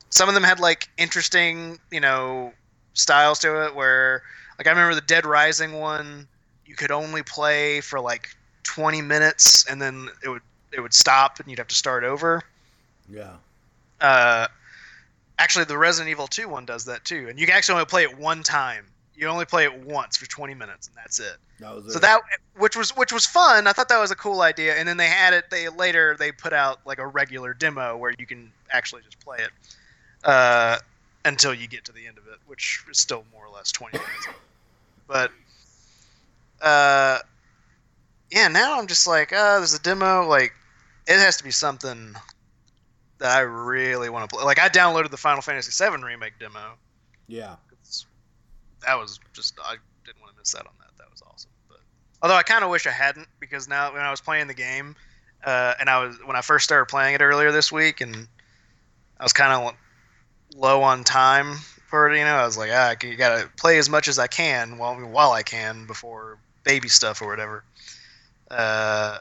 [0.09, 2.53] some of them had like interesting, you know,
[2.93, 3.75] styles to it.
[3.75, 4.23] Where,
[4.58, 6.27] like, I remember the Dead Rising one,
[6.65, 8.29] you could only play for like
[8.63, 12.41] 20 minutes, and then it would it would stop, and you'd have to start over.
[13.10, 13.34] Yeah.
[14.01, 14.47] Uh,
[15.38, 18.03] actually, the Resident Evil 2 one does that too, and you can actually only play
[18.03, 18.86] it one time.
[19.15, 21.38] You only play it once for 20 minutes, and that's it.
[21.60, 22.01] That was So it.
[22.01, 22.21] that
[22.58, 23.67] which was which was fun.
[23.67, 24.75] I thought that was a cool idea.
[24.75, 25.51] And then they had it.
[25.51, 29.38] They later they put out like a regular demo where you can actually just play
[29.38, 29.51] it
[30.23, 30.77] uh,
[31.25, 33.97] until you get to the end of it, which is still more or less 20
[33.97, 34.27] minutes.
[35.07, 35.31] But
[36.62, 37.19] uh,
[38.31, 40.27] yeah, now I'm just like, uh, there's a demo.
[40.27, 40.53] Like,
[41.07, 42.15] it has to be something
[43.19, 44.43] that I really want to play.
[44.43, 46.73] Like I downloaded the Final Fantasy VII remake demo.
[47.27, 47.55] Yeah.
[48.86, 50.97] That was just I didn't want to miss out on that.
[50.97, 51.51] That was awesome.
[51.69, 51.79] But
[52.21, 54.95] although I kind of wish I hadn't because now when I was playing the game,
[55.45, 58.27] uh, and I was when I first started playing it earlier this week, and
[59.19, 59.73] I was kind of
[60.55, 61.55] low on time
[61.87, 62.17] for it.
[62.17, 64.95] You know, I was like, ah, you gotta play as much as I can while
[64.95, 67.63] while I can before baby stuff or whatever.
[68.49, 69.19] Uh,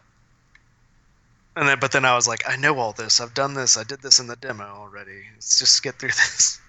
[1.57, 3.21] and then, but then I was like, I know all this.
[3.21, 3.77] I've done this.
[3.77, 5.23] I did this in the demo already.
[5.35, 6.61] Let's just get through this.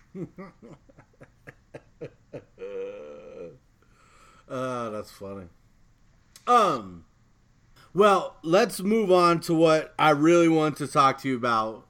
[4.49, 5.47] uh, that's funny.
[6.45, 7.05] Um,
[7.93, 11.85] well, let's move on to what I really want to talk to you about.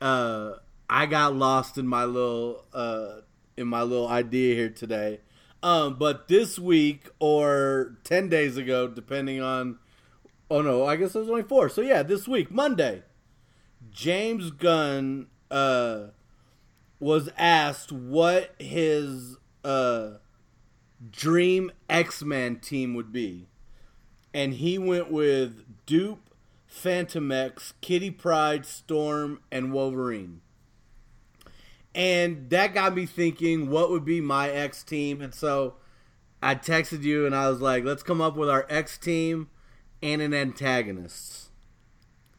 [0.00, 0.54] Uh,
[0.90, 3.20] I got lost in my little uh
[3.56, 5.20] in my little idea here today.
[5.62, 9.78] Um, but this week or ten days ago, depending on
[10.50, 11.68] Oh no, I guess it was only four.
[11.68, 13.04] So yeah, this week, Monday,
[13.92, 16.06] James Gunn uh,
[16.98, 20.14] was asked what his uh,
[21.08, 23.46] dream X Men team would be,
[24.34, 26.18] and he went with Doop,
[26.68, 30.40] Fantomex, Kitty Pryde, Storm, and Wolverine.
[31.94, 35.20] And that got me thinking, what would be my X team?
[35.20, 35.74] And so
[36.42, 39.48] I texted you and I was like, let's come up with our X team
[40.02, 41.50] and an antagonist.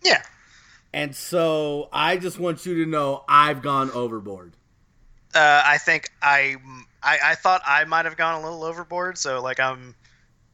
[0.01, 0.23] Yeah.
[0.93, 4.53] And so I just want you to know I've gone overboard.
[5.33, 6.55] Uh, I think I,
[7.03, 9.17] I, I thought I might have gone a little overboard.
[9.17, 9.95] So like I'm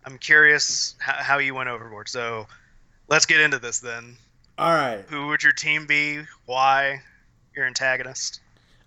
[0.05, 2.07] I'm curious how, how you went overboard.
[2.07, 2.47] So
[3.09, 4.15] let's get into this then.
[4.57, 5.03] All right.
[5.09, 6.21] Who would your team be?
[6.45, 7.01] Why?
[7.55, 8.39] Your antagonist.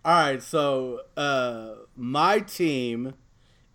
[0.05, 0.43] All right.
[0.43, 3.15] So uh, my team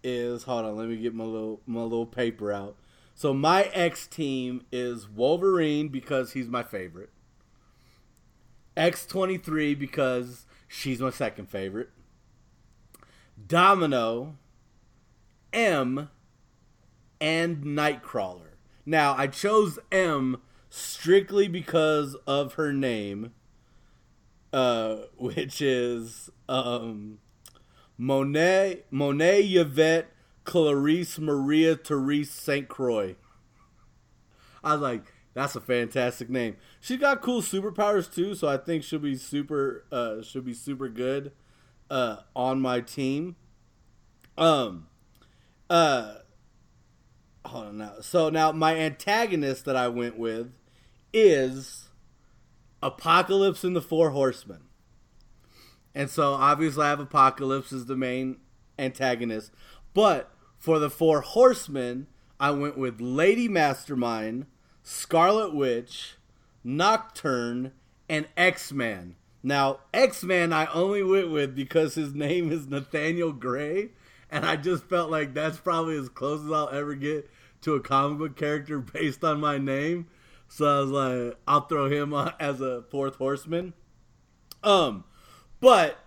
[0.03, 0.75] is hold on.
[0.75, 2.77] Let me get my little my little paper out.
[3.13, 7.11] So my X team is Wolverine because he's my favorite.
[8.75, 11.89] X23 because she's my second favorite.
[13.47, 14.35] Domino,
[15.53, 16.09] M,
[17.21, 18.55] and Nightcrawler.
[18.85, 23.33] Now, I chose M strictly because of her name,
[24.55, 27.19] uh, which is um,
[27.97, 30.09] Monet Monet Yvette
[30.45, 32.69] Clarice Maria Therese St.
[32.69, 33.17] Croix.
[34.63, 36.55] I was like, that's a fantastic name.
[36.79, 40.87] She's got cool superpowers too, so I think she'll be super uh she'll be super
[40.87, 41.33] good
[41.91, 43.35] uh on my team.
[44.37, 44.87] Um
[45.69, 46.15] uh
[47.43, 47.95] hold on now.
[47.99, 50.53] So now my antagonist that I went with
[51.11, 51.84] is
[52.85, 54.61] Apocalypse and the Four Horsemen.
[55.93, 58.37] And so obviously I have Apocalypse as the main
[58.77, 59.51] antagonist.
[59.93, 62.07] But for the four horsemen,
[62.39, 64.45] I went with Lady Mastermind,
[64.83, 66.15] Scarlet Witch,
[66.63, 67.71] Nocturne,
[68.09, 69.15] and X Man.
[69.41, 73.89] Now, X Man I only went with because his name is Nathaniel Gray,
[74.29, 77.29] and I just felt like that's probably as close as I'll ever get
[77.61, 80.07] to a comic book character based on my name.
[80.47, 83.73] So I was like, I'll throw him as a fourth horseman.
[84.63, 85.03] Um,
[85.59, 85.99] but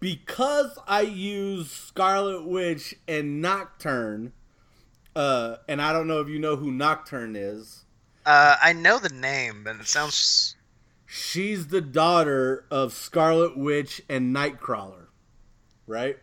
[0.00, 4.32] because I use Scarlet Witch and Nocturne,
[5.14, 7.84] uh, and I don't know if you know who Nocturne is.
[8.24, 10.56] Uh, I know the name, but it sounds.
[11.06, 15.06] She's the daughter of Scarlet Witch and Nightcrawler,
[15.86, 16.18] right?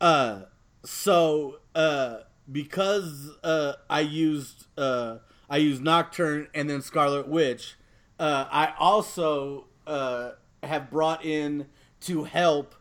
[0.00, 0.42] Uh,
[0.84, 2.18] so uh,
[2.50, 5.18] because uh, I used uh,
[5.50, 7.76] I used Nocturne and then Scarlet Witch,
[8.20, 10.32] uh, I also uh,
[10.62, 11.66] have brought in
[12.02, 12.76] to help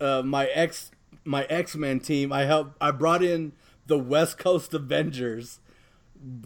[0.00, 0.92] uh, my X
[1.24, 2.32] my X Men team.
[2.32, 2.76] I help.
[2.80, 3.52] I brought in
[3.86, 5.58] the West Coast Avengers,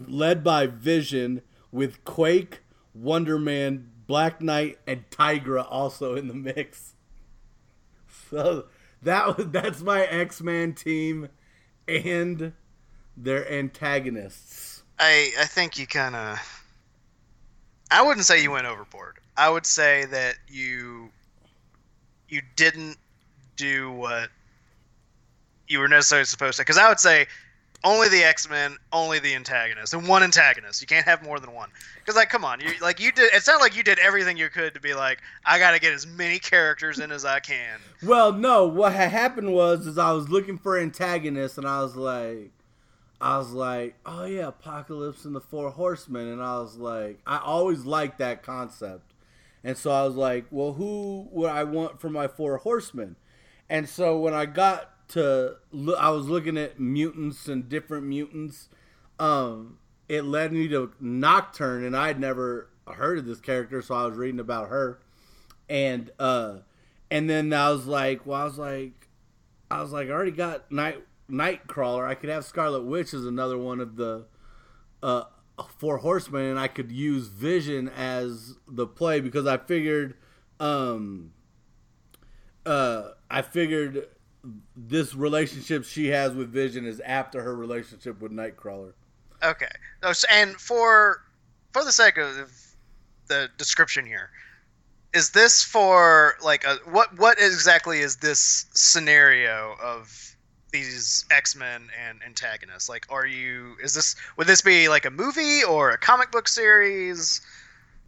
[0.07, 2.61] led by Vision, with Quake,
[2.95, 6.95] Wonder Man, Black Knight, and Tigra also in the mix.
[8.29, 8.65] So
[9.03, 11.29] that that's my X Men team,
[11.87, 12.53] and
[13.15, 14.72] their antagonists.
[14.99, 16.39] I I think you kind of.
[17.91, 19.17] I wouldn't say you went overboard.
[19.37, 21.09] I would say that you
[22.29, 22.97] you didn't
[23.55, 24.29] do what
[25.67, 26.61] you were necessarily supposed to.
[26.61, 27.27] Because I would say
[27.83, 30.81] only the X Men, only the antagonist, and one antagonist.
[30.81, 31.69] You can't have more than one.
[31.99, 33.33] Because like, come on, you like you did.
[33.33, 35.93] It sounded like you did everything you could to be like, I got to get
[35.93, 37.79] as many characters in as I can.
[38.01, 38.67] Well, no.
[38.67, 42.51] What had happened was, is I was looking for antagonists, and I was like,
[43.23, 47.37] I was like, oh yeah, Apocalypse and the Four Horsemen, and I was like, I
[47.37, 49.13] always liked that concept.
[49.63, 53.15] And so I was like, well, who would I want for my four horsemen?
[53.69, 55.55] And so when I got to,
[55.97, 58.67] I was looking at mutants and different mutants.
[59.19, 59.77] Um,
[60.09, 64.05] it led me to Nocturne, and I had never heard of this character, so I
[64.05, 64.99] was reading about her.
[65.69, 66.57] and uh,
[67.09, 69.07] and then I was like, well, I was like,
[69.71, 71.03] I was like, I already got night
[71.33, 72.07] Nightcrawler.
[72.07, 74.27] I could have Scarlet Witch as another one of the
[75.01, 75.23] uh
[75.77, 80.15] four horsemen, and I could use Vision as the play because I figured,
[80.59, 81.31] um,
[82.65, 84.07] uh, I figured
[84.75, 88.93] this relationship she has with Vision is after her relationship with Nightcrawler.
[89.43, 89.69] Okay.
[90.29, 91.23] And for
[91.71, 92.51] for the sake of
[93.27, 94.29] the description here,
[95.13, 100.32] is this for like a what what exactly is this scenario of
[100.83, 102.89] these X-Men and antagonists?
[102.89, 106.49] Like are you is this would this be like a movie or a comic book
[106.49, 107.39] series?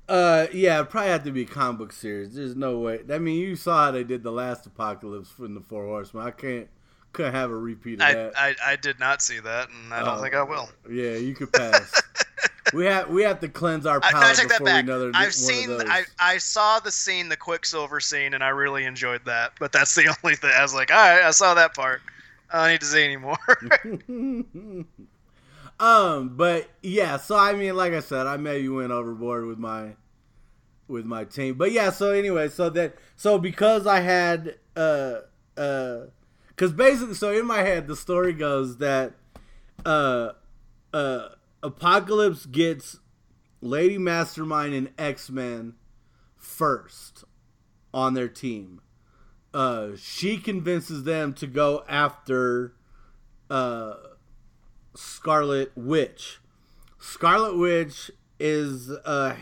[0.09, 2.35] Uh, yeah, it'd probably have to be a comic book series.
[2.35, 2.99] There's no way.
[3.11, 6.27] I mean, you saw how they did the last apocalypse from the Four Horsemen.
[6.27, 6.67] I can't,
[7.11, 8.33] couldn't have a repeat of I, that.
[8.37, 10.21] I, I did not see that, and I don't Oh.
[10.21, 10.69] think I will.
[10.87, 12.03] yeah, you could pass.
[12.73, 14.85] we have we have to cleanse our I, palate no, I take that before back.
[14.85, 16.03] we know I've seen, I.
[16.19, 19.53] I saw the scene, the Quicksilver scene, and I really enjoyed that.
[19.59, 20.51] But that's the only thing.
[20.55, 22.03] I was like, all right, I saw that part.
[22.55, 23.37] I don't need to say anymore.
[25.79, 29.95] um, but yeah, so I mean, like I said, I maybe went overboard with my
[30.87, 31.55] with my team.
[31.55, 35.21] But yeah, so anyway, so that so because I had uh
[35.57, 36.05] uh
[36.55, 39.15] cuz basically so in my head the story goes that
[39.85, 40.29] uh
[40.93, 41.29] uh
[41.61, 42.99] Apocalypse gets
[43.59, 45.73] Lady Mastermind and X-Man
[46.37, 47.25] first
[47.93, 48.79] on their team.
[49.55, 52.73] Uh she convinces them to go after
[53.49, 53.93] uh
[54.95, 56.39] Scarlet Witch.
[56.99, 59.35] Scarlet Witch is uh,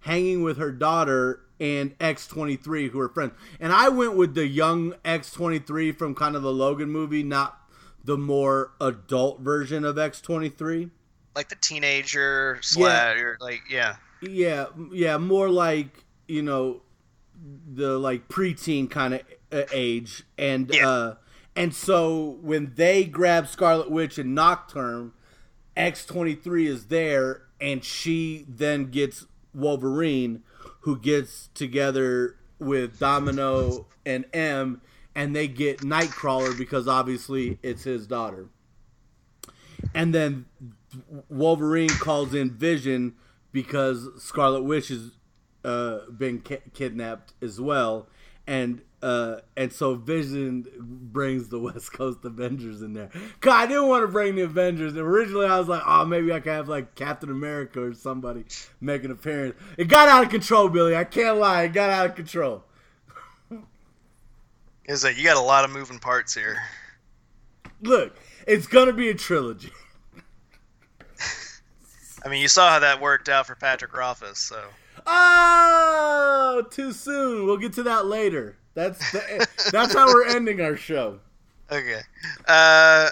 [0.00, 3.32] hanging with her daughter and X23, who are friends.
[3.58, 7.58] And I went with the young X23 from kind of the Logan movie, not
[8.04, 10.90] the more adult version of X23.
[11.34, 13.96] like the teenager slash, or like yeah.
[14.22, 16.82] Yeah, yeah, more like, you know,
[17.72, 19.22] the like preteen kind of
[19.72, 20.24] age.
[20.36, 20.88] And, Yeah.
[20.88, 21.14] uh,
[21.54, 25.12] and so when they grab Scarlet Witch and Nocturne,
[25.76, 30.42] X23 is there, and she then gets Wolverine,
[30.80, 34.80] who gets together with Domino and M,
[35.14, 38.48] and they get Nightcrawler because obviously it's his daughter.
[39.94, 40.46] And then
[41.28, 43.14] Wolverine calls in Vision
[43.52, 45.12] because Scarlet Witch has
[45.64, 48.08] uh, been ki- kidnapped as well,
[48.46, 50.66] and uh, and so Vision
[51.12, 53.08] brings the West Coast Avengers in there.
[53.40, 54.96] Cause I didn't want to bring the Avengers.
[54.96, 58.44] Originally, I was like, oh, maybe I could have like Captain America or somebody
[58.80, 59.54] make an appearance.
[59.78, 60.96] It got out of control, Billy.
[60.96, 61.62] I can't lie.
[61.62, 62.64] It got out of control.
[64.86, 66.60] Is that you got a lot of moving parts here.
[67.82, 69.70] Look, it's gonna be a trilogy.
[72.24, 74.64] I mean, you saw how that worked out for Patrick Rothfuss, so
[75.06, 77.46] Oh, too soon.
[77.46, 78.56] We'll get to that later.
[78.76, 81.18] That's the, that's how we're ending our show.
[81.72, 82.02] okay.
[82.46, 83.08] Uh,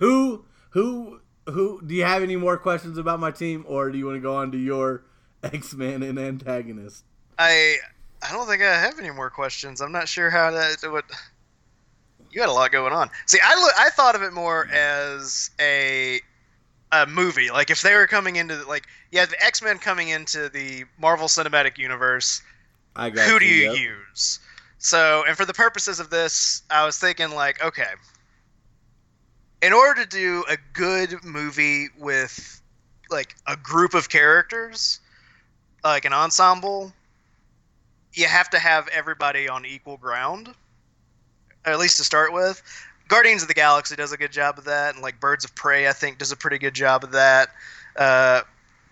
[0.00, 4.06] Who who who do you have any more questions about my team or do you
[4.06, 5.04] want to go on to your
[5.44, 7.04] X-Men and antagonist?
[7.38, 7.76] I
[8.22, 9.80] I don't think I have any more questions.
[9.80, 11.04] I'm not sure how that what.
[12.30, 13.08] You had a lot going on.
[13.26, 16.20] See, I look, I thought of it more as a
[16.90, 17.50] a movie.
[17.50, 20.84] Like if they were coming into the, like yeah, the X Men coming into the
[21.00, 22.42] Marvel Cinematic Universe.
[22.96, 23.78] I got who do you yep.
[23.78, 24.40] use?
[24.78, 27.92] So, and for the purposes of this, I was thinking like, okay,
[29.60, 32.62] in order to do a good movie with
[33.10, 35.00] like a group of characters,
[35.82, 36.92] like an ensemble,
[38.12, 40.54] you have to have everybody on equal ground,
[41.64, 42.62] at least to start with.
[43.08, 45.88] Guardians of the Galaxy does a good job of that, and like Birds of Prey,
[45.88, 47.48] I think, does a pretty good job of that.
[47.96, 48.42] Uh,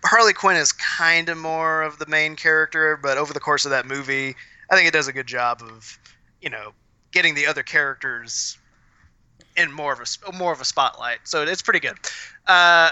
[0.05, 3.71] Harley Quinn is kind of more of the main character, but over the course of
[3.73, 4.35] that movie,
[4.71, 5.99] I think it does a good job of,
[6.41, 6.73] you know,
[7.13, 8.59] getting the other characters
[9.57, 11.19] in more of a more of a spotlight.
[11.25, 11.97] So it's pretty good.
[12.47, 12.91] Uh,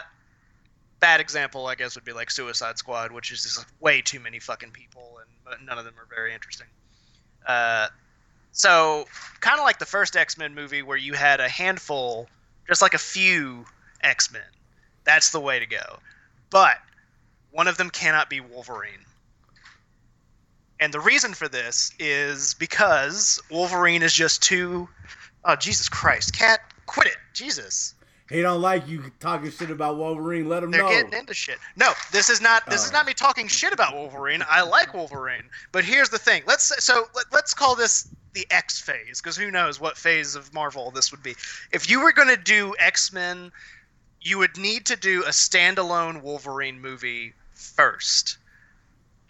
[1.01, 4.39] bad example, I guess, would be like Suicide Squad, which is just way too many
[4.39, 6.67] fucking people, and none of them are very interesting.
[7.47, 7.89] Uh,
[8.53, 9.07] so
[9.41, 12.29] kind of like the first X Men movie, where you had a handful,
[12.67, 13.67] just like a few
[14.03, 14.43] X Men.
[15.05, 15.99] That's the way to go.
[16.51, 16.79] But
[17.51, 19.05] one of them cannot be Wolverine.
[20.81, 24.89] And the reason for this is because Wolverine is just too.
[25.45, 27.95] Oh Jesus Christ, cat, quit it, Jesus!
[28.31, 30.49] He don't like you talking shit about Wolverine.
[30.49, 30.89] Let him They're know.
[30.89, 31.59] getting into shit.
[31.77, 32.65] No, this is not.
[32.71, 32.87] This Oh.
[32.87, 34.43] is not me talking shit about Wolverine.
[34.49, 36.43] I like Wolverine, but here's the thing.
[36.47, 40.53] Let's so let, let's call this the X phase because who knows what phase of
[40.55, 41.37] Marvel this would be.
[41.73, 43.53] If you were going to do X Men,
[44.23, 48.39] you would need to do a standalone Wolverine movie first.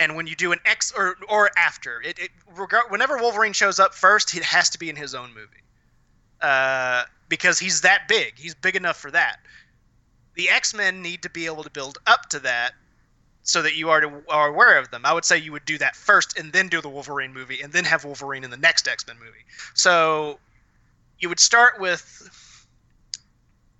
[0.01, 3.78] And when you do an X or or after it, it regard, whenever Wolverine shows
[3.78, 5.62] up first, it has to be in his own movie,
[6.40, 8.34] uh, because he's that big.
[8.36, 9.38] He's big enough for that.
[10.34, 12.72] The X Men need to be able to build up to that,
[13.42, 15.03] so that you are to, are aware of them.
[15.05, 17.72] I would say you would do that first, and then do the Wolverine movie, and
[17.72, 19.45] then have Wolverine in the next X Men movie.
[19.74, 20.38] So
[21.20, 22.66] you would start with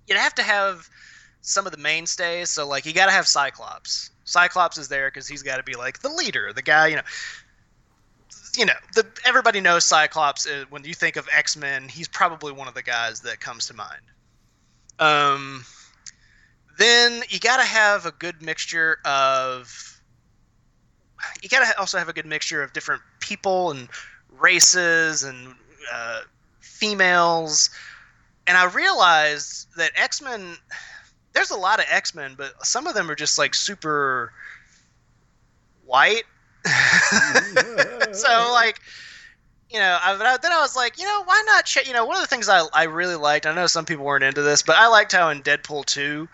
[0.07, 0.89] you'd have to have
[1.41, 2.49] some of the mainstays.
[2.49, 4.11] So like you got to have Cyclops.
[4.25, 6.87] Cyclops is there because he's got to be like the leader, the guy.
[6.87, 7.01] You know,
[8.57, 10.45] you know, the everybody knows Cyclops.
[10.45, 13.67] Is, when you think of X Men, he's probably one of the guys that comes
[13.67, 14.01] to mind.
[14.99, 15.63] Um,
[16.77, 20.01] then you got to have a good mixture of.
[21.41, 23.87] You got to also have a good mixture of different people and
[24.37, 25.55] races and
[25.91, 26.21] uh,
[26.59, 27.69] females.
[28.47, 30.57] And I realized that X Men
[31.35, 34.31] there's a lot of X Men, but some of them are just like super
[35.85, 36.23] white.
[38.13, 38.79] so like,
[39.69, 41.65] you know, I, then I was like, you know, why not?
[41.65, 41.85] Ch-?
[41.85, 43.45] You know, one of the things I I really liked.
[43.45, 46.27] I know some people weren't into this, but I liked how in Deadpool two.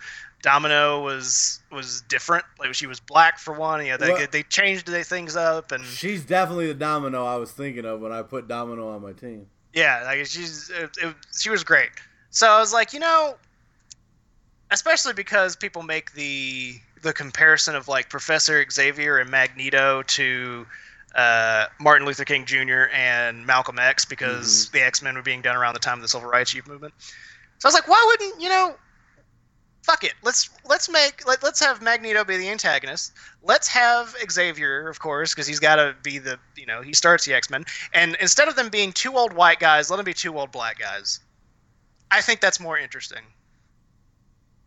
[0.43, 2.45] Domino was was different.
[2.59, 3.85] Like she was black for one.
[3.85, 7.51] Yeah, they well, they changed the things up, and she's definitely the Domino I was
[7.51, 9.47] thinking of when I put Domino on my team.
[9.73, 11.89] Yeah, like she's it, it, she was great.
[12.31, 13.35] So I was like, you know,
[14.71, 20.67] especially because people make the the comparison of like Professor Xavier and Magneto to
[21.15, 22.85] uh, Martin Luther King Jr.
[22.93, 24.77] and Malcolm X because mm-hmm.
[24.77, 26.93] the X Men were being done around the time of the Civil Rights Youth Movement.
[27.59, 28.75] So I was like, why wouldn't you know?
[29.83, 30.13] Fuck it.
[30.21, 33.13] Let's let's make let, let's have Magneto be the antagonist.
[33.41, 37.25] Let's have Xavier, of course, because he's got to be the you know he starts
[37.25, 37.65] the X Men.
[37.91, 40.77] And instead of them being two old white guys, let them be two old black
[40.77, 41.19] guys.
[42.11, 43.23] I think that's more interesting.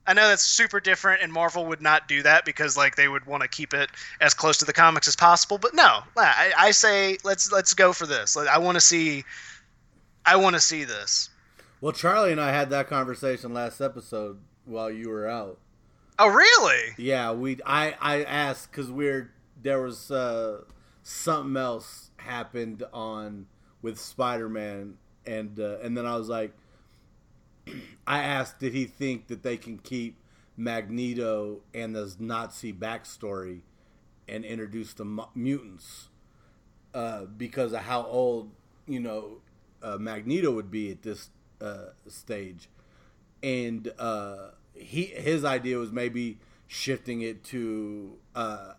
[0.06, 3.24] I know that's super different, and Marvel would not do that because like they would
[3.24, 3.90] want to keep it
[4.20, 5.58] as close to the comics as possible.
[5.58, 8.36] But no, I, I say let's let's go for this.
[8.36, 9.24] Like I want to see,
[10.26, 11.30] I want to see this.
[11.80, 15.58] Well, Charlie and I had that conversation last episode while you were out.
[16.18, 16.92] Oh, really?
[16.96, 17.58] Yeah, we.
[17.64, 19.32] I I asked because we're
[19.62, 20.62] there was uh,
[21.02, 23.46] something else happened on
[23.82, 26.52] with Spider Man, and uh, and then I was like
[28.06, 30.16] I asked, did he think that they can keep
[30.56, 33.60] Magneto and the Nazi backstory
[34.28, 35.04] and introduce the
[35.34, 36.08] mutants
[36.94, 38.50] uh, because of how old
[38.86, 39.38] you know
[39.82, 42.68] uh, Magneto would be at this uh, stage,
[43.42, 48.74] and uh, he his idea was maybe shifting it to uh,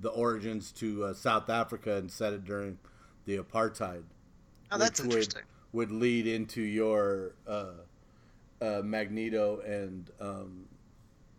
[0.00, 2.78] the origins to uh, South Africa and set it during
[3.26, 4.02] the apartheid.
[4.70, 5.42] Oh, that's interesting.
[5.72, 7.32] Would, would lead into your
[8.60, 10.64] uh, Magneto and um,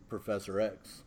[0.10, 1.04] Professor X.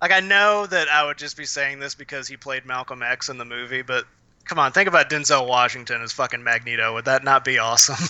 [0.00, 3.28] Like I know that I would just be saying this because he played Malcolm X
[3.28, 4.06] in the movie, but
[4.44, 6.94] come on, think about Denzel Washington as fucking Magneto.
[6.94, 8.08] Would that not be awesome?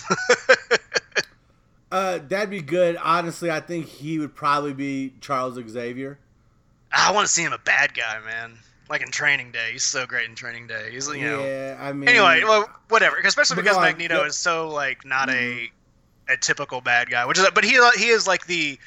[1.91, 2.95] uh, that'd be good.
[2.95, 6.17] Honestly, I think he would probably be Charles Xavier.
[6.93, 8.57] I want to see him a bad guy, man.
[8.89, 10.89] Like in Training Day, he's so great in Training Day.
[10.91, 11.43] He's you know.
[11.43, 12.09] Yeah, I mean.
[12.09, 13.17] Anyway, well, whatever.
[13.17, 15.59] Especially because Magneto is so like not mm-hmm.
[15.67, 15.71] a
[16.29, 18.77] a typical bad guy, which is but he he is like the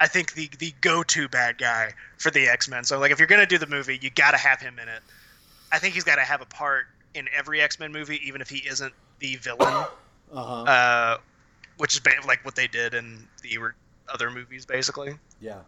[0.00, 2.84] I think the the go to bad guy for the X Men.
[2.84, 5.02] So like if you're gonna do the movie, you got to have him in it.
[5.70, 8.48] I think he's got to have a part in every X Men movie, even if
[8.48, 9.86] he isn't the villain.
[10.34, 10.62] Uh-huh.
[10.62, 11.18] Uh,
[11.76, 13.58] which is like what they did in the
[14.08, 15.14] other movies, basically.
[15.42, 15.58] Yeah.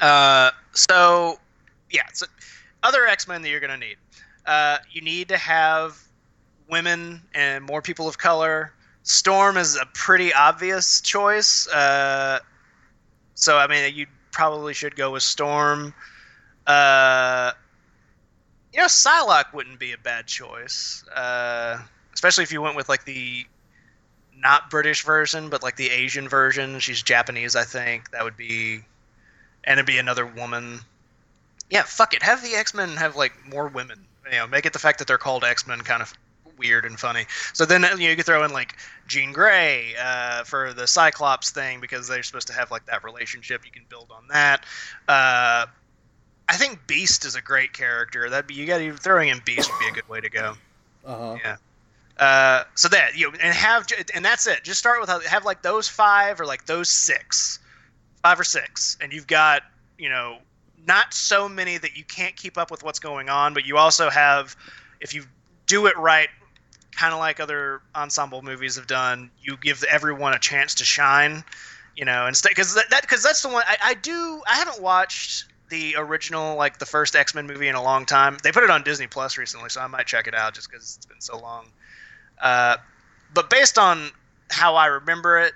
[0.00, 1.40] Uh, so
[1.90, 2.26] yeah, so
[2.84, 3.96] other X Men that you're gonna need.
[4.46, 6.00] Uh, you need to have
[6.70, 8.72] women and more people of color
[9.06, 11.68] Storm is a pretty obvious choice.
[11.68, 12.40] Uh,
[13.36, 15.94] so I mean, you probably should go with Storm.
[16.66, 17.52] Uh,
[18.72, 21.78] you know, Psylocke wouldn't be a bad choice, uh,
[22.14, 23.46] especially if you went with like the
[24.36, 26.80] not British version, but like the Asian version.
[26.80, 28.10] She's Japanese, I think.
[28.10, 28.80] That would be,
[29.62, 30.80] and it'd be another woman.
[31.70, 32.24] Yeah, fuck it.
[32.24, 34.04] Have the X Men have like more women.
[34.24, 36.12] You know, make it the fact that they're called X Men kind of
[36.58, 37.26] weird and funny.
[37.52, 38.76] So then you, know, you could throw in like
[39.06, 43.64] Jean Grey uh, for the Cyclops thing because they're supposed to have like that relationship.
[43.64, 44.64] You can build on that.
[45.08, 45.66] Uh,
[46.48, 48.30] I think Beast is a great character.
[48.30, 50.54] That you got even throwing in Beast would be a good way to go.
[51.04, 51.36] Uh-huh.
[51.42, 51.56] Yeah.
[52.18, 54.64] Uh, so that you know, and have and that's it.
[54.64, 57.58] Just start with have like those five or like those six,
[58.22, 59.62] five or six, and you've got
[59.98, 60.38] you know
[60.86, 64.08] not so many that you can't keep up with what's going on, but you also
[64.08, 64.56] have
[65.00, 65.24] if you
[65.66, 66.28] do it right
[66.96, 69.30] kind of like other ensemble movies have done.
[69.42, 71.44] You give everyone a chance to shine,
[71.94, 74.42] you know, instead because that because that's the one I, I do.
[74.48, 78.38] I haven't watched the original, like the first X Men movie in a long time.
[78.42, 80.96] They put it on Disney Plus recently, so I might check it out just because
[80.96, 81.66] it's been so long.
[82.40, 82.76] Uh,
[83.34, 84.10] but based on
[84.50, 85.52] how I remember it,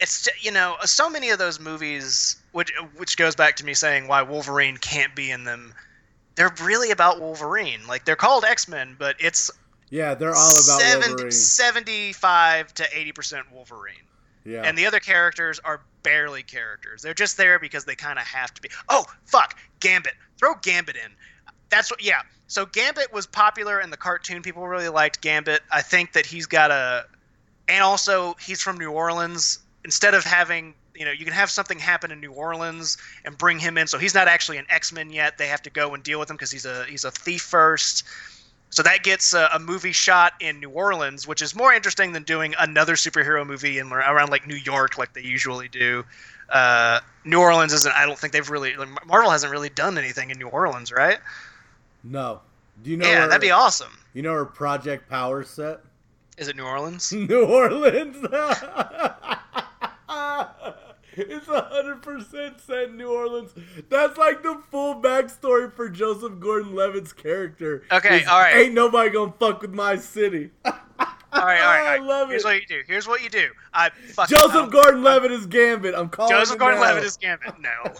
[0.00, 4.08] it's you know so many of those movies, which which goes back to me saying
[4.08, 5.74] why Wolverine can't be in them.
[6.34, 7.86] They're really about Wolverine.
[7.86, 9.50] Like they're called X Men, but it's
[9.90, 11.32] Yeah, they're all about 70 Wolverine.
[11.32, 13.94] 75 to 80% Wolverine.
[14.44, 14.62] Yeah.
[14.62, 17.02] And the other characters are barely characters.
[17.02, 18.70] They're just there because they kind of have to be.
[18.88, 19.58] Oh, fuck.
[19.80, 20.14] Gambit.
[20.38, 21.12] Throw Gambit in.
[21.70, 22.22] That's what, yeah.
[22.46, 24.42] So Gambit was popular in the cartoon.
[24.42, 25.60] People really liked Gambit.
[25.70, 27.04] I think that he's got a.
[27.68, 29.58] And also, he's from New Orleans.
[29.84, 33.58] Instead of having, you know, you can have something happen in New Orleans and bring
[33.58, 33.86] him in.
[33.86, 35.36] So he's not actually an X Men yet.
[35.36, 38.04] They have to go and deal with him because he's a he's a thief first.
[38.70, 42.22] So that gets a, a movie shot in New Orleans, which is more interesting than
[42.22, 46.04] doing another superhero movie in around like New York, like they usually do.
[46.50, 47.94] Uh, New Orleans isn't.
[47.94, 48.76] I don't think they've really.
[48.76, 51.18] Like, Marvel hasn't really done anything in New Orleans, right?
[52.04, 52.40] no.
[52.82, 53.06] Do you know?
[53.06, 53.98] yeah, where, that'd be awesome.
[54.14, 55.80] You know where Project Power set?
[56.36, 57.12] Is it New Orleans?
[57.12, 58.16] New Orleans.
[61.18, 63.50] it's hundred percent set in New Orleans.
[63.88, 67.82] That's like the full backstory for Joseph Gordon-Levitt's character.
[67.90, 68.56] Okay, all right.
[68.56, 70.50] Ain't nobody gonna fuck with my city.
[70.64, 70.80] All right,
[71.32, 71.60] all right.
[71.60, 72.00] All right.
[72.00, 72.46] I love Here's it.
[72.48, 72.82] what you do.
[72.86, 73.48] Here's what you do.
[73.74, 75.94] I fucking, Joseph don't- Gordon-Levitt is Gambit.
[75.94, 76.32] I'm calling.
[76.34, 76.64] Joseph it now.
[76.66, 77.54] Gordon-Levitt is Gambit.
[77.60, 77.92] No.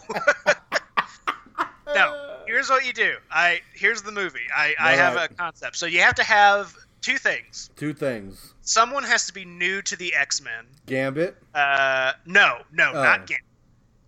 [1.95, 2.35] no.
[2.47, 3.17] Here's what you do.
[3.31, 4.47] I here's the movie.
[4.57, 5.77] I I have a concept.
[5.77, 6.75] So you have to have
[7.09, 7.71] two things.
[7.77, 8.55] Two things.
[8.63, 10.67] Someone has to be new to the X-Men.
[10.87, 11.37] Gambit.
[11.55, 13.03] Uh, no, no, Oh.
[13.03, 13.45] not Gambit.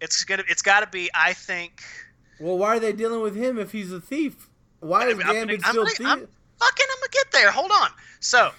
[0.00, 0.44] It's gonna.
[0.48, 1.10] It's got to be.
[1.14, 1.82] I think.
[2.38, 4.48] Well, why are they dealing with him if he's a thief?
[4.80, 6.06] Why is I'm gonna- Gambit I'm still gonna- thief?
[6.06, 6.18] I'm
[6.58, 6.86] fucking.
[6.90, 7.50] I'm gonna get there.
[7.50, 7.90] Hold on.
[8.20, 8.52] So,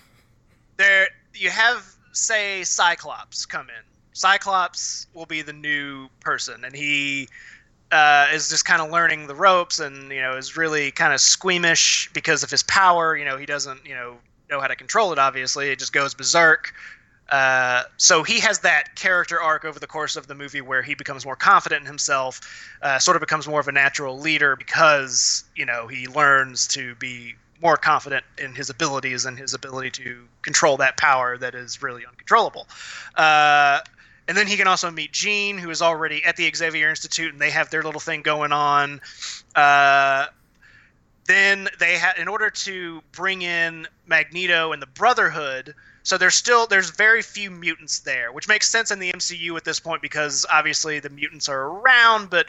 [0.77, 3.83] there you have say Cyclops come in.
[4.13, 7.27] Cyclops will be the new person, and he
[7.91, 11.19] uh, is just kind of learning the ropes, and you know is really kind of
[11.21, 13.17] squeamish because of his power.
[13.17, 14.17] You know he doesn't you know
[14.51, 15.17] know how to control it.
[15.17, 16.73] Obviously, it just goes berserk.
[17.29, 20.93] Uh, so he has that character arc over the course of the movie where he
[20.93, 22.41] becomes more confident in himself,
[22.81, 26.93] uh, sort of becomes more of a natural leader because you know he learns to
[26.95, 31.81] be more confident in his abilities and his ability to control that power that is
[31.81, 32.67] really uncontrollable.
[33.15, 33.79] Uh,
[34.27, 37.41] and then he can also meet Jean, who is already at the Xavier Institute, and
[37.41, 38.99] they have their little thing going on.
[41.31, 45.73] Then they had, in order to bring in Magneto and the Brotherhood.
[46.03, 49.63] So there's still there's very few mutants there, which makes sense in the MCU at
[49.63, 52.47] this point because obviously the mutants are around, but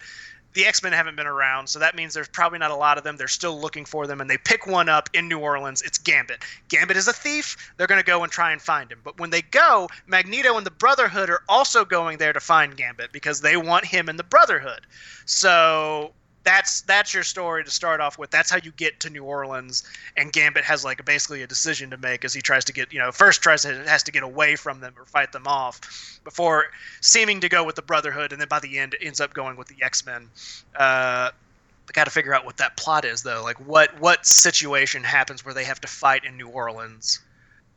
[0.54, 3.16] the X-Men haven't been around, so that means there's probably not a lot of them.
[3.16, 5.80] They're still looking for them, and they pick one up in New Orleans.
[5.82, 6.42] It's Gambit.
[6.68, 7.72] Gambit is a thief.
[7.76, 8.98] They're going to go and try and find him.
[9.04, 13.12] But when they go, Magneto and the Brotherhood are also going there to find Gambit
[13.12, 14.80] because they want him in the Brotherhood.
[15.24, 16.12] So
[16.44, 18.30] that's that's your story to start off with.
[18.30, 19.84] That's how you get to New Orleans,
[20.16, 22.98] and Gambit has like basically a decision to make as he tries to get you
[22.98, 26.66] know first tries to has to get away from them or fight them off before
[27.00, 29.68] seeming to go with the Brotherhood, and then by the end ends up going with
[29.68, 30.28] the X Men.
[30.74, 33.42] Uh, I got to figure out what that plot is though.
[33.42, 37.20] Like what what situation happens where they have to fight in New Orleans?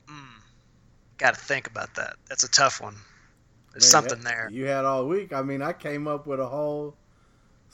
[0.08, 0.42] Mm,
[1.18, 2.16] got to think about that.
[2.30, 2.96] That's a tough one.
[3.74, 4.50] There's Man, something that- there.
[4.52, 5.34] You had all week.
[5.34, 6.96] I mean, I came up with a whole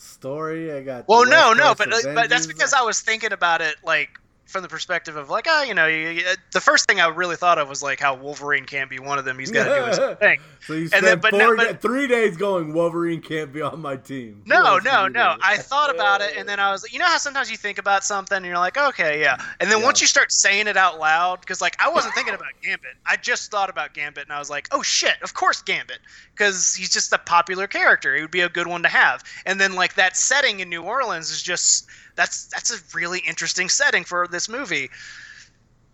[0.01, 0.71] story.
[0.71, 1.07] I got.
[1.07, 4.09] Well, no, no, but but that's because I was thinking about it like
[4.51, 7.35] from the perspective of like, oh, you know, you, you- the first thing I really
[7.37, 9.39] thought of was like how Wolverine can't be one of them.
[9.39, 10.39] He's got to do his thing.
[10.67, 12.73] So you And spent then- but no, four, but- three days going.
[12.73, 14.43] Wolverine can't be on my team.
[14.45, 15.35] No, no, no.
[15.41, 17.77] I thought about it, and then I was, like, you know, how sometimes you think
[17.77, 19.85] about something, and you're like, okay, yeah, and then Yeah.
[19.85, 23.15] once you start saying it out loud, because like I wasn't thinking about Gambit, I
[23.17, 25.99] just thought about Gambit, and I was like, oh shit, of course Gambit,
[26.33, 28.15] because he's just a popular character.
[28.15, 29.23] He would be a good one to have.
[29.45, 33.69] And then like that setting in New Orleans is just that's that's a really interesting
[33.69, 34.89] setting for this movie.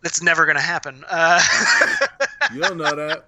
[0.03, 1.03] That's never gonna happen.
[1.09, 1.41] Uh,
[2.53, 3.25] You don't know that.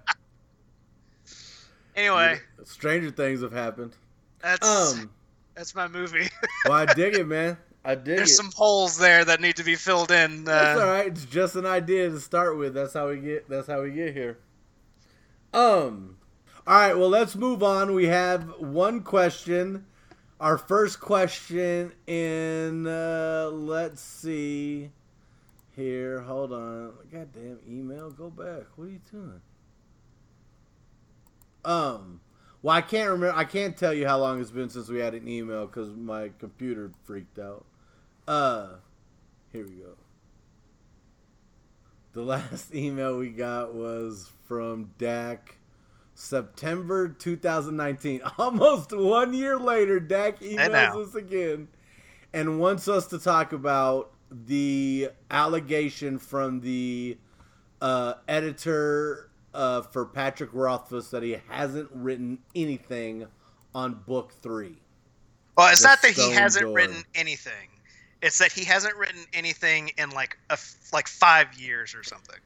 [1.96, 3.92] anyway, Stranger things have happened.
[4.40, 5.10] that's Um,
[5.54, 6.28] that's my movie.
[6.64, 7.58] well, I dig it, man.
[7.84, 8.16] I dig it.
[8.16, 8.36] There's it.
[8.36, 10.42] some holes there that need to be filled in.
[10.42, 11.06] Uh, That's all right.
[11.06, 12.74] It's just an idea to start with.
[12.74, 13.48] That's how we get.
[13.48, 14.38] That's how we get here.
[15.52, 16.16] Um.
[16.66, 16.96] All right.
[16.96, 17.94] Well, let's move on.
[17.94, 19.86] We have one question.
[20.38, 22.86] Our first question in.
[22.86, 24.90] Uh, let's see.
[25.80, 26.20] Here.
[26.20, 26.92] Hold on.
[27.10, 28.10] Goddamn email.
[28.10, 28.64] Go back.
[28.76, 29.40] What are you doing?
[31.64, 32.20] Um.
[32.60, 33.34] Well, I can't remember.
[33.34, 36.32] I can't tell you how long it's been since we had an email because my
[36.38, 37.64] computer freaked out.
[38.28, 38.74] Uh.
[39.52, 39.96] Here we go.
[42.12, 45.56] The last email we got was from Dak
[46.14, 48.20] September 2019.
[48.38, 51.68] Almost one year later, Dak emails us again
[52.34, 57.18] and wants us to talk about the allegation from the
[57.80, 63.26] uh, editor uh, for Patrick Rothfuss that he hasn't written anything
[63.74, 64.76] on book three.
[65.56, 66.74] Well, it's not that he hasn't door.
[66.74, 67.68] written anything.
[68.22, 70.58] It's that he hasn't written anything in like a
[70.92, 72.36] like five years or something.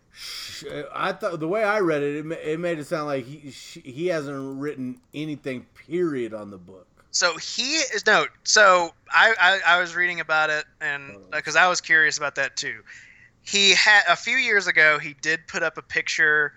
[0.95, 4.07] I thought the way I read it, it, it made it sound like he he
[4.07, 5.67] hasn't written anything.
[5.75, 6.87] Period on the book.
[7.15, 8.27] So he is no.
[8.43, 12.57] So I I, I was reading about it and because I was curious about that
[12.57, 12.83] too.
[13.43, 14.99] He had a few years ago.
[14.99, 16.53] He did put up a picture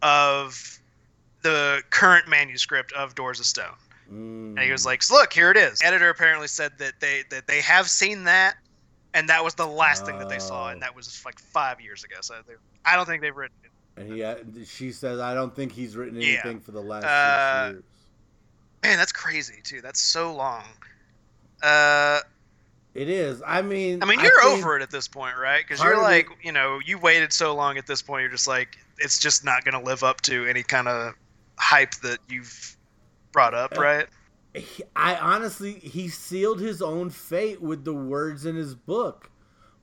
[0.00, 0.78] of
[1.42, 3.74] the current manuscript of Doors of Stone.
[4.10, 4.52] Mm.
[4.52, 7.60] And he was like, "Look, here it is." Editor apparently said that they that they
[7.60, 8.56] have seen that,
[9.12, 12.02] and that was the last thing that they saw, and that was like five years
[12.02, 12.16] ago.
[12.22, 12.54] So they,
[12.86, 14.00] I don't think they've written it.
[14.00, 16.62] And he, uh, she says, "I don't think he's written anything yeah.
[16.62, 17.82] for the last uh, years."
[18.82, 19.80] Man, that's crazy too.
[19.80, 20.64] That's so long.
[21.62, 22.20] Uh,
[22.94, 23.42] it is.
[23.46, 25.62] I mean, I mean, you're I over it at this point, right?
[25.66, 27.78] Because you're like, it, you know, you waited so long.
[27.78, 30.62] At this point, you're just like, it's just not going to live up to any
[30.62, 31.14] kind of
[31.56, 32.76] hype that you've
[33.32, 34.06] brought up, uh, right?
[34.96, 39.30] I honestly, he sealed his own fate with the words in his book,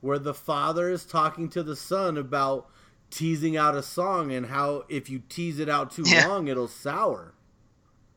[0.00, 2.68] where the father is talking to the son about
[3.10, 6.26] teasing out a song and how if you tease it out too yeah.
[6.26, 7.32] long, it'll sour.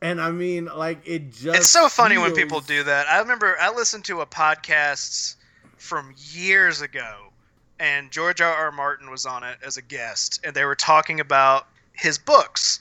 [0.02, 1.58] And I mean, like it just.
[1.58, 2.28] It's so funny feels...
[2.28, 3.06] when people do that.
[3.08, 5.36] I remember I listened to a podcast
[5.76, 7.32] from years ago,
[7.78, 8.52] and George R.
[8.52, 8.72] R.
[8.72, 12.80] Martin was on it as a guest, and they were talking about his books,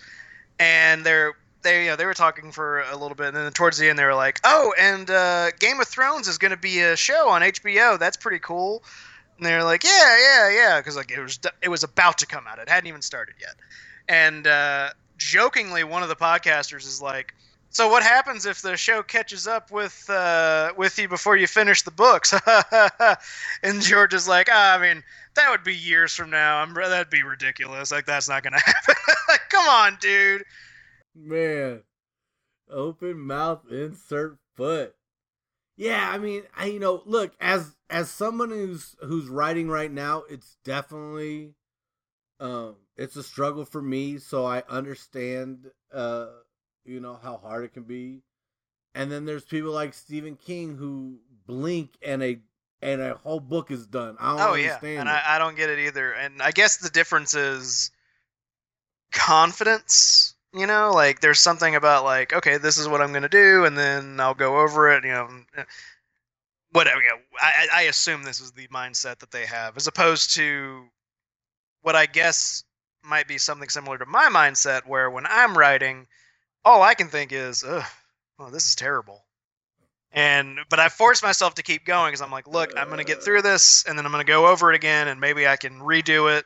[0.59, 3.77] and they're they you know, they were talking for a little bit, and then towards
[3.77, 6.81] the end they were like, "Oh, and uh, Game of Thrones is going to be
[6.81, 7.99] a show on HBO.
[7.99, 8.83] That's pretty cool."
[9.37, 12.45] And they're like, "Yeah, yeah, yeah," because like it was it was about to come
[12.47, 12.59] out.
[12.59, 13.55] It hadn't even started yet,
[14.07, 14.89] and uh,
[15.19, 17.35] jokingly, one of the podcasters is like.
[17.71, 21.83] So what happens if the show catches up with uh, with you before you finish
[21.83, 22.33] the books?
[23.63, 25.03] and George is like, ah, I mean,
[25.35, 26.57] that would be years from now.
[26.57, 27.91] I'm, that'd be ridiculous.
[27.91, 28.95] Like that's not gonna happen.
[29.27, 30.43] like, come on, dude.
[31.15, 31.83] Man,
[32.71, 34.95] open mouth, insert foot.
[35.77, 40.23] Yeah, I mean, I you know, look as as someone who's who's writing right now,
[40.27, 41.53] it's definitely
[42.39, 46.27] um it's a struggle for me, so I understand uh
[46.85, 48.21] you know how hard it can be.
[48.95, 52.39] And then there's people like Stephen King who blink and a
[52.81, 54.17] and a whole book is done.
[54.19, 54.93] I don't oh, understand.
[54.93, 54.99] Yeah.
[55.01, 56.13] And I, I don't get it either.
[56.13, 57.91] And I guess the difference is
[59.11, 63.65] confidence you know, like there's something about like, okay, this is what I'm gonna do,
[63.65, 65.03] and then I'll go over it.
[65.03, 65.63] You know, eh,
[66.71, 67.01] whatever.
[67.01, 70.85] You know, I, I assume this is the mindset that they have, as opposed to
[71.81, 72.63] what I guess
[73.03, 76.07] might be something similar to my mindset, where when I'm writing,
[76.65, 77.85] all I can think is, Ugh,
[78.37, 79.23] well, this is terrible.
[80.11, 83.23] And but I force myself to keep going because I'm like, look, I'm gonna get
[83.23, 86.35] through this, and then I'm gonna go over it again, and maybe I can redo
[86.37, 86.45] it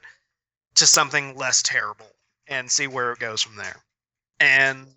[0.75, 2.07] to something less terrible
[2.47, 3.83] and see where it goes from there
[4.43, 4.87] and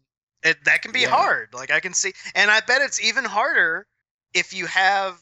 [0.43, 1.11] it, that can be yeah.
[1.11, 1.49] hard.
[1.55, 3.87] Like I can see, and I bet it's even harder
[4.35, 5.19] if you have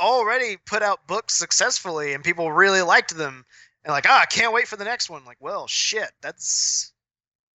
[0.00, 3.44] already put out books successfully and people really liked them
[3.84, 5.24] and like, ah, oh, I can't wait for the next one.
[5.24, 6.92] Like, well, shit, that's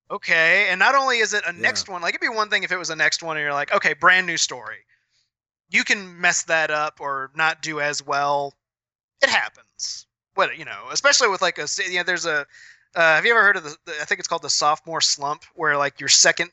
[0.10, 0.68] okay.
[0.70, 1.60] And not only is it a yeah.
[1.60, 3.54] next one, like it'd be one thing if it was a next one and you're
[3.54, 4.78] like, okay, brand new story.
[5.70, 8.54] You can mess that up or not do as well.
[9.22, 10.06] It happens.
[10.36, 12.46] What you know, especially with like a you know, there's a
[12.96, 13.94] uh, have you ever heard of the, the?
[14.02, 16.52] I think it's called the sophomore slump, where like your second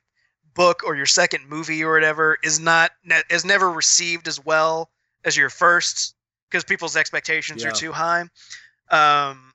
[0.55, 2.91] book or your second movie or whatever is not
[3.31, 4.91] is never received as well
[5.25, 6.15] as your first
[6.51, 7.71] because people's expectations yeah.
[7.71, 8.23] are too high.
[8.91, 9.52] Um,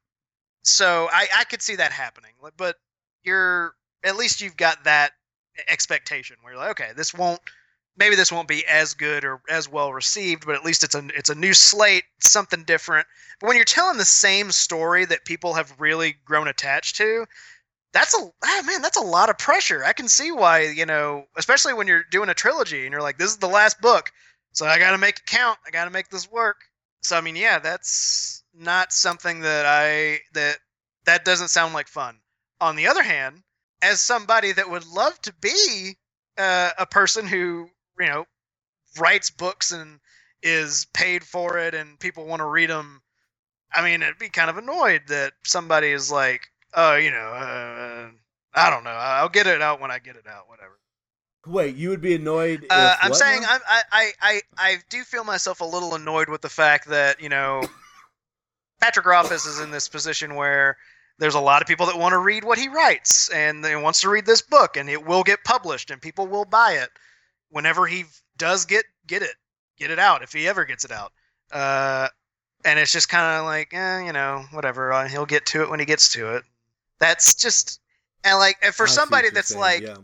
[0.67, 2.75] so I I could see that happening, but
[3.23, 5.11] you're at least you've got that
[5.67, 7.41] expectation where you're like, okay, this won't
[7.97, 11.07] maybe this won't be as good or as well received, but at least it's a
[11.15, 13.07] it's a new slate, something different.
[13.39, 17.25] But when you're telling the same story that people have really grown attached to,
[17.93, 19.83] that's a ah, man, that's a lot of pressure.
[19.83, 23.17] I can see why, you know, especially when you're doing a trilogy and you're like,
[23.17, 24.11] this is the last book,
[24.51, 25.59] so I got to make it count.
[25.65, 26.57] I got to make this work.
[27.01, 30.57] So I mean, yeah, that's not something that I that
[31.05, 32.17] that doesn't sound like fun.
[32.59, 33.43] On the other hand,
[33.81, 35.95] as somebody that would love to be
[36.37, 38.25] uh, a person who you know
[38.99, 39.99] writes books and
[40.43, 43.01] is paid for it and people want to read them
[43.73, 48.07] i mean it'd be kind of annoyed that somebody is like oh you know uh,
[48.53, 48.91] i don't know.
[48.91, 50.77] I'll get it out when i get it out whatever.
[51.47, 55.61] Wait you would be annoyed uh, i'm saying I'm, I, I i do feel myself
[55.61, 57.63] a little annoyed with the fact that you know
[58.79, 60.77] patrick rothfuss is in this position where
[61.19, 64.01] there's a lot of people that want to read what he writes and they wants
[64.01, 66.89] to read this book and it will get published and people will buy it
[67.49, 68.05] whenever he
[68.37, 69.35] does get get it
[69.77, 71.11] get it out if he ever gets it out
[71.51, 72.07] uh,
[72.65, 75.69] and it's just kind of like eh, you know whatever uh, he'll get to it
[75.69, 76.43] when he gets to it
[76.99, 77.79] that's just
[78.23, 79.97] and like and for I somebody that's saying, like yeah.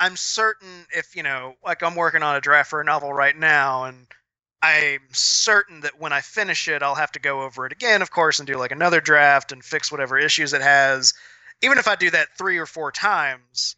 [0.00, 3.36] I'm certain if you know, like I'm working on a draft for a novel right
[3.36, 4.06] now, and
[4.64, 8.10] I'm certain that when I finish it, I'll have to go over it again, of
[8.10, 11.12] course, and do like another draft and fix whatever issues it has.
[11.60, 13.76] Even if I do that three or four times,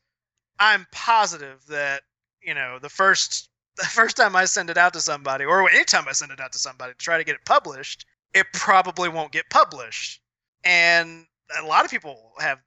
[0.61, 2.03] I'm positive that
[2.41, 6.07] you know the first the first time I send it out to somebody, or anytime
[6.09, 9.32] I send it out to somebody to try to get it published, it probably won't
[9.32, 10.20] get published.
[10.62, 11.26] And
[11.61, 12.61] a lot of people have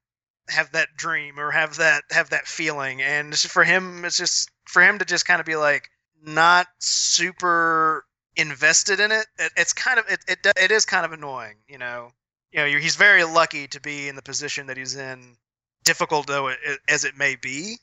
[0.50, 4.82] have that dream or have that have that feeling and for him it's just for
[4.82, 5.90] him to just kind of be like
[6.26, 8.04] not super
[8.36, 11.78] invested in it, it it's kind of it, it it is kind of annoying you
[11.78, 12.12] know
[12.52, 15.38] you know he's very lucky to be in the position that he's in
[15.84, 17.78] difficult though it- as it may be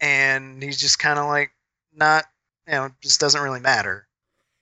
[0.00, 1.50] and he's just kind of like
[1.94, 2.24] not
[2.66, 4.06] you know just doesn't really matter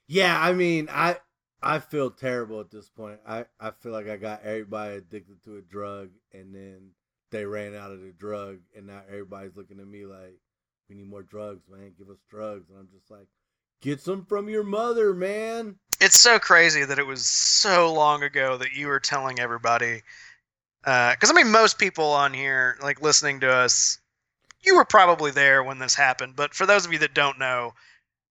[0.07, 1.19] Yeah, I mean, I
[1.63, 3.21] I feel terrible at this point.
[3.27, 6.91] I I feel like I got everybody addicted to a drug, and then
[7.31, 10.39] they ran out of the drug, and now everybody's looking at me like,
[10.89, 11.95] "We need more drugs, man.
[11.97, 13.29] Give us drugs." And I'm just like,
[13.81, 18.57] "Get some from your mother, man." it's so crazy that it was so long ago
[18.57, 20.03] that you were telling everybody
[20.83, 23.99] because i mean most people on here like listening to us
[24.63, 27.73] you were probably there when this happened but for those of you that don't know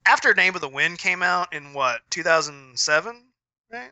[0.05, 3.23] after name of the wind came out in what 2007
[3.71, 3.91] right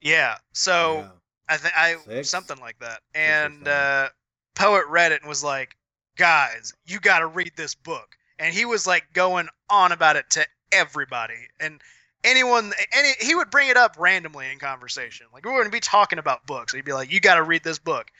[0.00, 1.08] yeah so Yeah.
[1.48, 2.30] i think i Six?
[2.30, 4.08] something like that and uh
[4.54, 5.76] poet read it and was like
[6.16, 10.30] guys you got to read this book and he was like going on about it
[10.30, 11.48] to everybody.
[11.60, 11.80] And
[12.24, 15.26] anyone any he would bring it up randomly in conversation.
[15.32, 16.72] Like we wouldn't be talking about books.
[16.72, 18.10] He'd be like you got to read this book.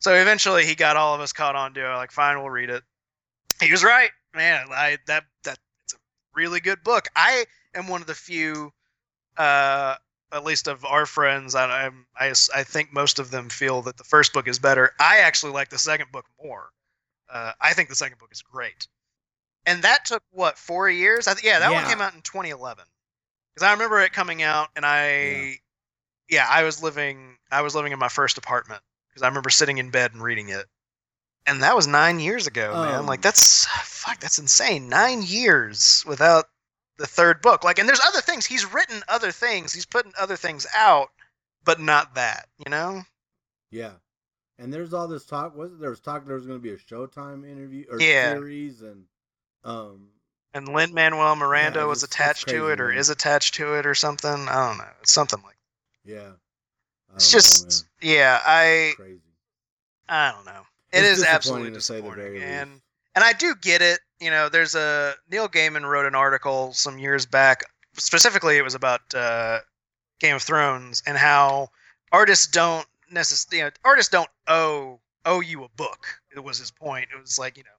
[0.00, 1.96] So eventually he got all of us caught on to it.
[1.96, 2.82] Like fine we'll read it.
[3.62, 4.10] He was right.
[4.34, 5.98] Man i that that it's a
[6.34, 7.08] really good book.
[7.16, 8.72] I am one of the few
[9.36, 9.96] uh
[10.32, 14.04] at least of our friends I, I I think most of them feel that the
[14.04, 14.92] first book is better.
[14.98, 16.70] I actually like the second book more.
[17.32, 18.86] Uh, i think the second book is great
[19.66, 21.26] and that took what four years?
[21.28, 22.84] I th- yeah that one came out in 2011
[23.54, 25.56] because i remember it coming out and i
[26.28, 26.46] yeah.
[26.50, 29.90] i was living i was living in my first apartment because i remember sitting in
[29.90, 30.66] bed and reading it.
[31.46, 33.00] And that was nine years ago man.
[33.00, 34.88] Um, like that's fuck that's insane.
[34.88, 36.46] Nine years without
[36.96, 37.64] the third book.
[37.64, 38.46] Like and there's other things.
[38.46, 39.72] He's written other things.
[39.72, 41.10] He's putting other things out
[41.64, 43.02] but not that you know?
[43.70, 43.92] Yeah.
[44.58, 45.56] And there's all this talk.
[45.56, 48.34] Was there was talk there was going to be a Showtime interview or Yeah.
[48.34, 49.04] series, and
[49.64, 50.08] um,
[50.54, 52.98] and Lin Manuel Miranda Yeah, was it's attached to it or man.
[52.98, 54.30] is attached to it or something.
[54.48, 54.84] I don't know.
[55.02, 55.56] It's something like
[56.04, 56.32] yeah.
[57.14, 59.20] It's don't know, just yeah, I crazy.
[60.08, 60.62] I don't know.
[60.92, 62.36] It It's is absolutely to say the disappointing.
[62.42, 62.82] And least.
[63.14, 64.00] and I do get it.
[64.20, 67.62] You know, there's a Neil Gaiman wrote an article some years back.
[67.94, 69.60] Specifically, it was about uh,
[70.20, 71.70] Game of Thrones and how
[72.12, 76.20] artists don't necessarily, you know, artists don't owe owe you a book.
[76.34, 77.08] It was his point.
[77.14, 77.70] It was like you know,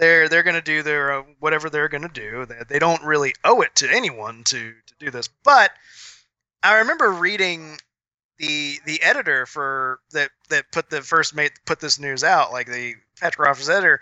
[0.00, 2.46] they're they're gonna do their uh, whatever they're gonna do.
[2.46, 5.28] They, they don't really owe it to anyone to to do this.
[5.44, 5.70] But
[6.62, 7.78] I remember reading
[8.38, 12.66] the the editor for that that put the first made put this news out, like
[12.66, 14.00] the Patrick Rothfuss editor,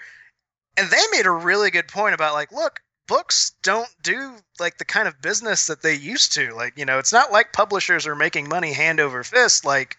[0.76, 4.84] and they made a really good point about like, look, books don't do like the
[4.84, 6.54] kind of business that they used to.
[6.54, 9.96] Like, you know, it's not like publishers are making money hand over fist, like,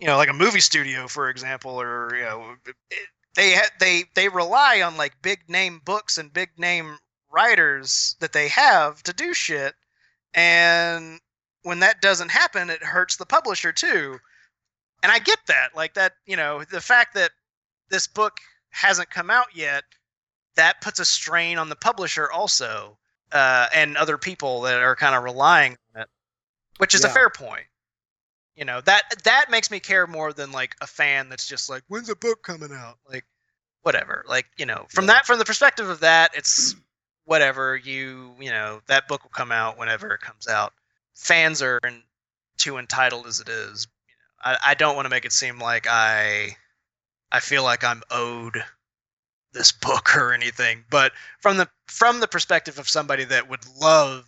[0.00, 2.56] you know, like a movie studio, for example, or you know,
[2.90, 2.98] it,
[3.36, 6.98] they ha- they they rely on like big name books and big name
[7.30, 9.74] writers that they have to do shit,
[10.34, 11.20] and
[11.62, 14.18] when that doesn't happen, it hurts the publisher too.
[15.02, 17.32] And I get that, like that, you know, the fact that
[17.90, 18.38] this book
[18.70, 19.84] hasn't come out yet,
[20.54, 22.96] that puts a strain on the publisher also,
[23.32, 26.08] uh, and other people that are kind of relying on it,
[26.78, 27.66] which is a fair point.
[28.56, 31.82] You know that that makes me care more than like a fan that's just like,
[31.88, 32.98] when's the book coming out?
[33.08, 33.26] Like,
[33.82, 34.24] whatever.
[34.26, 36.74] Like, you know, from that from the perspective of that, it's
[37.26, 37.76] whatever.
[37.76, 40.72] You you know that book will come out whenever it comes out.
[41.14, 42.02] Fans are in,
[42.56, 43.86] too entitled as it is.
[44.08, 46.56] You know, I, I don't want to make it seem like I
[47.30, 48.62] I feel like I'm owed
[49.52, 50.84] this book or anything.
[50.90, 54.24] But from the from the perspective of somebody that would love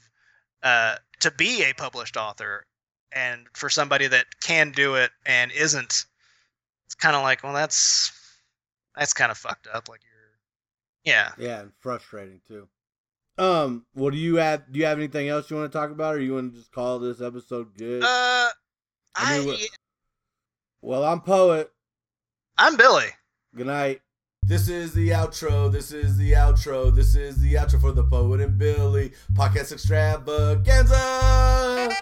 [0.62, 2.64] uh, to be a published author,
[3.12, 6.04] and for somebody that can do it and isn't,
[6.86, 8.12] it's kind of like, well, that's
[8.96, 9.88] that's kind of fucked up.
[9.88, 11.30] Like you're, yeah.
[11.38, 12.68] Yeah, and frustrating too.
[13.38, 16.14] Um, well, do you have do you have anything else you want to talk about,
[16.16, 18.02] or you want to just call this episode good?
[18.02, 18.50] Uh, I
[19.16, 19.60] I, mean, what-
[20.82, 21.70] well, I'm poet.
[22.56, 23.06] I'm Billy.
[23.54, 24.00] Good night.
[24.42, 25.70] This is the outro.
[25.70, 26.92] This is the outro.
[26.94, 31.96] This is the outro for the Poet and Billy podcast extravaganza.